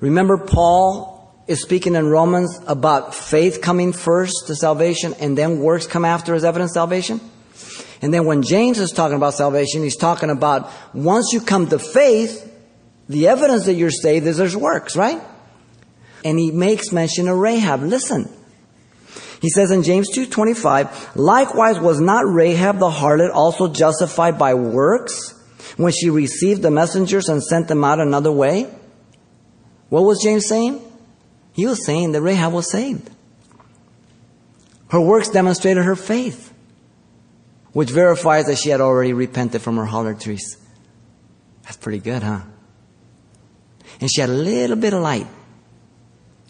Remember, 0.00 0.38
Paul 0.38 1.34
is 1.48 1.60
speaking 1.60 1.96
in 1.96 2.06
Romans 2.06 2.60
about 2.66 3.14
faith 3.14 3.60
coming 3.60 3.92
first 3.92 4.46
to 4.46 4.54
salvation 4.54 5.14
and 5.14 5.36
then 5.36 5.58
works 5.58 5.86
come 5.86 6.04
after 6.04 6.34
as 6.34 6.44
evidence 6.44 6.72
salvation? 6.72 7.20
And 8.00 8.14
then 8.14 8.26
when 8.26 8.42
James 8.42 8.78
is 8.78 8.92
talking 8.92 9.16
about 9.16 9.34
salvation, 9.34 9.82
he's 9.82 9.96
talking 9.96 10.30
about 10.30 10.70
once 10.94 11.30
you 11.32 11.40
come 11.40 11.68
to 11.68 11.78
faith, 11.78 12.50
the 13.08 13.28
evidence 13.28 13.66
that 13.66 13.74
you're 13.74 13.90
saved 13.90 14.26
is 14.26 14.36
there's 14.36 14.56
works, 14.56 14.94
right? 14.94 15.20
And 16.24 16.38
he 16.38 16.50
makes 16.50 16.92
mention 16.92 17.28
of 17.28 17.36
Rahab. 17.38 17.82
Listen, 17.82 18.30
he 19.44 19.50
says 19.50 19.70
in 19.70 19.82
James 19.82 20.08
2:25, 20.08 21.16
likewise 21.16 21.78
was 21.78 22.00
not 22.00 22.24
Rahab 22.26 22.78
the 22.78 22.88
harlot 22.88 23.30
also 23.30 23.68
justified 23.68 24.38
by 24.38 24.54
works 24.54 25.34
when 25.76 25.92
she 25.92 26.08
received 26.08 26.62
the 26.62 26.70
messengers 26.70 27.28
and 27.28 27.42
sent 27.42 27.68
them 27.68 27.84
out 27.84 28.00
another 28.00 28.32
way? 28.32 28.66
What 29.90 30.04
was 30.04 30.22
James 30.22 30.46
saying? 30.46 30.80
He 31.52 31.66
was 31.66 31.84
saying 31.84 32.12
that 32.12 32.22
Rahab 32.22 32.54
was 32.54 32.70
saved. 32.70 33.10
Her 34.88 35.00
works 35.02 35.28
demonstrated 35.28 35.84
her 35.84 35.94
faith, 35.94 36.50
which 37.74 37.90
verifies 37.90 38.46
that 38.46 38.56
she 38.56 38.70
had 38.70 38.80
already 38.80 39.12
repented 39.12 39.60
from 39.60 39.76
her 39.76 39.84
harlotries. 39.84 40.56
That's 41.64 41.76
pretty 41.76 41.98
good, 41.98 42.22
huh? 42.22 42.40
And 44.00 44.10
she 44.10 44.22
had 44.22 44.30
a 44.30 44.32
little 44.32 44.76
bit 44.76 44.94
of 44.94 45.02
light, 45.02 45.26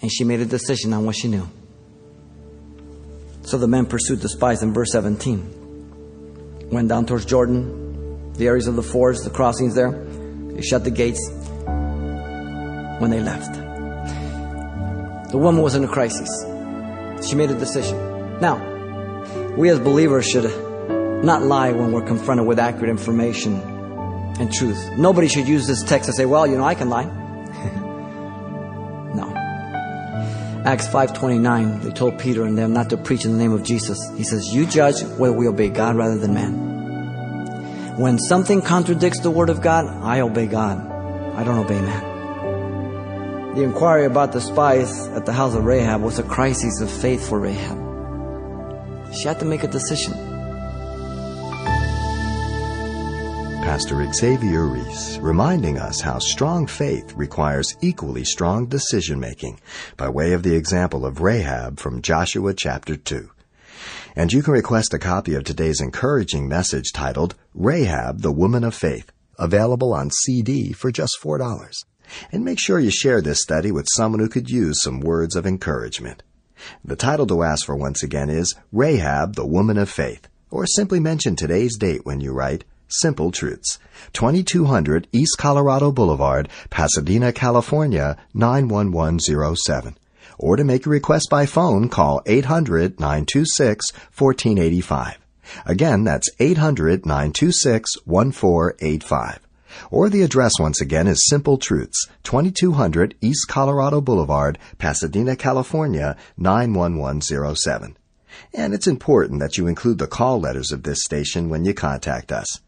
and 0.00 0.12
she 0.12 0.22
made 0.22 0.38
a 0.38 0.46
decision 0.46 0.92
on 0.92 1.04
what 1.04 1.16
she 1.16 1.26
knew. 1.26 1.48
So 3.44 3.58
the 3.58 3.68
men 3.68 3.84
pursued 3.86 4.20
the 4.20 4.28
spies 4.28 4.62
in 4.62 4.72
verse 4.72 4.90
17. 4.92 6.68
Went 6.70 6.88
down 6.88 7.04
towards 7.04 7.26
Jordan, 7.26 8.32
the 8.32 8.46
areas 8.46 8.66
of 8.66 8.74
the 8.74 8.82
fords, 8.82 9.22
the 9.22 9.30
crossings 9.30 9.74
there. 9.74 9.92
They 9.92 10.62
shut 10.62 10.82
the 10.84 10.90
gates 10.90 11.28
when 12.98 13.10
they 13.10 13.20
left. 13.20 13.52
The 15.30 15.38
woman 15.38 15.62
was 15.62 15.74
in 15.74 15.84
a 15.84 15.88
crisis. 15.88 16.28
She 17.28 17.34
made 17.34 17.50
a 17.50 17.58
decision. 17.58 18.40
Now, 18.40 18.56
we 19.56 19.68
as 19.68 19.78
believers 19.78 20.26
should 20.26 20.44
not 21.24 21.42
lie 21.42 21.72
when 21.72 21.92
we're 21.92 22.06
confronted 22.06 22.46
with 22.46 22.58
accurate 22.58 22.88
information 22.88 23.60
and 24.40 24.52
truth. 24.52 24.90
Nobody 24.96 25.28
should 25.28 25.46
use 25.46 25.66
this 25.66 25.82
text 25.82 26.08
to 26.08 26.12
say, 26.14 26.24
well, 26.24 26.46
you 26.46 26.56
know, 26.56 26.64
I 26.64 26.74
can 26.74 26.88
lie. 26.88 27.23
Acts 30.64 30.86
5:29, 30.88 31.82
they 31.82 31.90
told 31.90 32.18
Peter 32.18 32.44
and 32.44 32.56
them 32.56 32.72
not 32.72 32.88
to 32.88 32.96
preach 32.96 33.26
in 33.26 33.32
the 33.32 33.38
name 33.38 33.52
of 33.52 33.62
Jesus. 33.62 33.98
He 34.16 34.24
says, 34.24 34.54
"You 34.54 34.64
judge 34.64 35.02
whether 35.18 35.34
we 35.34 35.46
obey 35.46 35.68
God 35.68 35.94
rather 35.94 36.16
than 36.16 36.32
man." 36.32 37.94
When 37.98 38.18
something 38.18 38.62
contradicts 38.62 39.20
the 39.20 39.30
word 39.30 39.50
of 39.50 39.60
God, 39.60 39.84
I 40.02 40.20
obey 40.20 40.46
God. 40.46 40.80
I 41.36 41.44
don't 41.44 41.58
obey 41.58 41.80
man. 41.80 42.02
The 43.54 43.62
inquiry 43.62 44.06
about 44.06 44.32
the 44.32 44.40
spies 44.40 45.06
at 45.14 45.26
the 45.26 45.32
house 45.32 45.54
of 45.54 45.66
Rahab 45.66 46.00
was 46.00 46.18
a 46.18 46.22
crisis 46.22 46.80
of 46.80 46.88
faith 46.88 47.28
for 47.28 47.38
Rahab. 47.38 47.78
She 49.12 49.28
had 49.28 49.38
to 49.40 49.44
make 49.44 49.64
a 49.64 49.68
decision. 49.68 50.14
Pastor 53.74 54.08
Xavier 54.12 54.66
Reese, 54.66 55.18
reminding 55.18 55.78
us 55.78 56.00
how 56.00 56.20
strong 56.20 56.64
faith 56.64 57.12
requires 57.14 57.76
equally 57.82 58.22
strong 58.22 58.66
decision 58.66 59.18
making 59.18 59.58
by 59.96 60.08
way 60.08 60.32
of 60.32 60.44
the 60.44 60.54
example 60.54 61.04
of 61.04 61.20
Rahab 61.20 61.80
from 61.80 62.00
Joshua 62.00 62.54
chapter 62.54 62.94
2. 62.94 63.28
And 64.14 64.32
you 64.32 64.44
can 64.44 64.52
request 64.52 64.94
a 64.94 64.98
copy 65.00 65.34
of 65.34 65.42
today's 65.42 65.80
encouraging 65.80 66.46
message 66.48 66.92
titled 66.92 67.34
Rahab, 67.52 68.20
the 68.20 68.30
Woman 68.30 68.62
of 68.62 68.76
Faith, 68.76 69.10
available 69.40 69.92
on 69.92 70.12
CD 70.22 70.72
for 70.72 70.92
just 70.92 71.18
$4. 71.20 71.72
And 72.30 72.44
make 72.44 72.60
sure 72.60 72.78
you 72.78 72.92
share 72.92 73.20
this 73.20 73.42
study 73.42 73.72
with 73.72 73.88
someone 73.96 74.20
who 74.20 74.28
could 74.28 74.48
use 74.48 74.80
some 74.84 75.00
words 75.00 75.34
of 75.34 75.48
encouragement. 75.48 76.22
The 76.84 76.94
title 76.94 77.26
to 77.26 77.42
ask 77.42 77.66
for 77.66 77.74
once 77.74 78.04
again 78.04 78.30
is 78.30 78.54
Rahab, 78.70 79.34
the 79.34 79.44
Woman 79.44 79.78
of 79.78 79.90
Faith, 79.90 80.28
or 80.48 80.64
simply 80.64 81.00
mention 81.00 81.34
today's 81.34 81.76
date 81.76 82.06
when 82.06 82.20
you 82.20 82.30
write 82.32 82.62
Simple 83.00 83.30
Truths, 83.30 83.78
2200 84.12 85.08
East 85.12 85.36
Colorado 85.38 85.90
Boulevard, 85.90 86.48
Pasadena, 86.70 87.32
California, 87.32 88.16
91107. 88.34 89.96
Or 90.38 90.56
to 90.56 90.64
make 90.64 90.86
a 90.86 90.90
request 90.90 91.28
by 91.30 91.46
phone, 91.46 91.88
call 91.88 92.22
800 92.26 92.98
926 92.98 93.92
1485. 94.16 95.18
Again, 95.66 96.04
that's 96.04 96.28
800 96.38 97.04
926 97.06 97.90
1485. 98.04 99.40
Or 99.90 100.08
the 100.08 100.22
address 100.22 100.52
once 100.60 100.80
again 100.80 101.06
is 101.06 101.26
Simple 101.28 101.58
Truths, 101.58 102.08
2200 102.22 103.16
East 103.20 103.48
Colorado 103.48 104.00
Boulevard, 104.00 104.58
Pasadena, 104.78 105.36
California, 105.36 106.16
91107. 106.36 107.96
And 108.52 108.74
it's 108.74 108.86
important 108.86 109.40
that 109.40 109.56
you 109.58 109.66
include 109.66 109.98
the 109.98 110.06
call 110.06 110.40
letters 110.40 110.72
of 110.72 110.82
this 110.82 111.02
station 111.02 111.48
when 111.48 111.64
you 111.64 111.74
contact 111.74 112.32
us. 112.32 112.60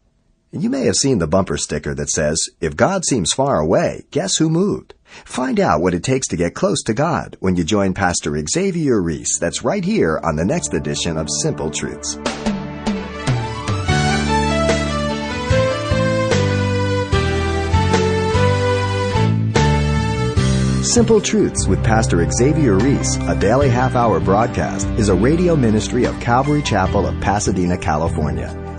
You 0.51 0.69
may 0.69 0.85
have 0.85 0.95
seen 0.95 1.19
the 1.19 1.27
bumper 1.27 1.57
sticker 1.57 1.93
that 1.95 2.09
says, 2.09 2.37
If 2.61 2.77
God 2.77 3.03
seems 3.03 3.33
far 3.33 3.59
away, 3.59 4.05
guess 4.11 4.37
who 4.37 4.49
moved? 4.49 4.93
Find 5.25 5.59
out 5.59 5.81
what 5.81 5.93
it 5.93 6.03
takes 6.03 6.25
to 6.29 6.37
get 6.37 6.55
close 6.55 6.81
to 6.83 6.93
God 6.93 7.35
when 7.41 7.57
you 7.57 7.65
join 7.65 7.93
Pastor 7.93 8.41
Xavier 8.49 9.01
Reese. 9.01 9.39
That's 9.39 9.65
right 9.65 9.83
here 9.83 10.21
on 10.23 10.37
the 10.37 10.45
next 10.45 10.73
edition 10.73 11.17
of 11.17 11.27
Simple 11.41 11.69
Truths. 11.69 12.17
Simple 20.89 21.19
Truths 21.19 21.67
with 21.67 21.83
Pastor 21.83 22.25
Xavier 22.31 22.77
Reese, 22.77 23.17
a 23.27 23.35
daily 23.37 23.67
half 23.67 23.95
hour 23.95 24.21
broadcast, 24.21 24.87
is 24.91 25.09
a 25.09 25.15
radio 25.15 25.57
ministry 25.57 26.05
of 26.05 26.17
Calvary 26.21 26.61
Chapel 26.61 27.05
of 27.05 27.19
Pasadena, 27.19 27.77
California. 27.77 28.66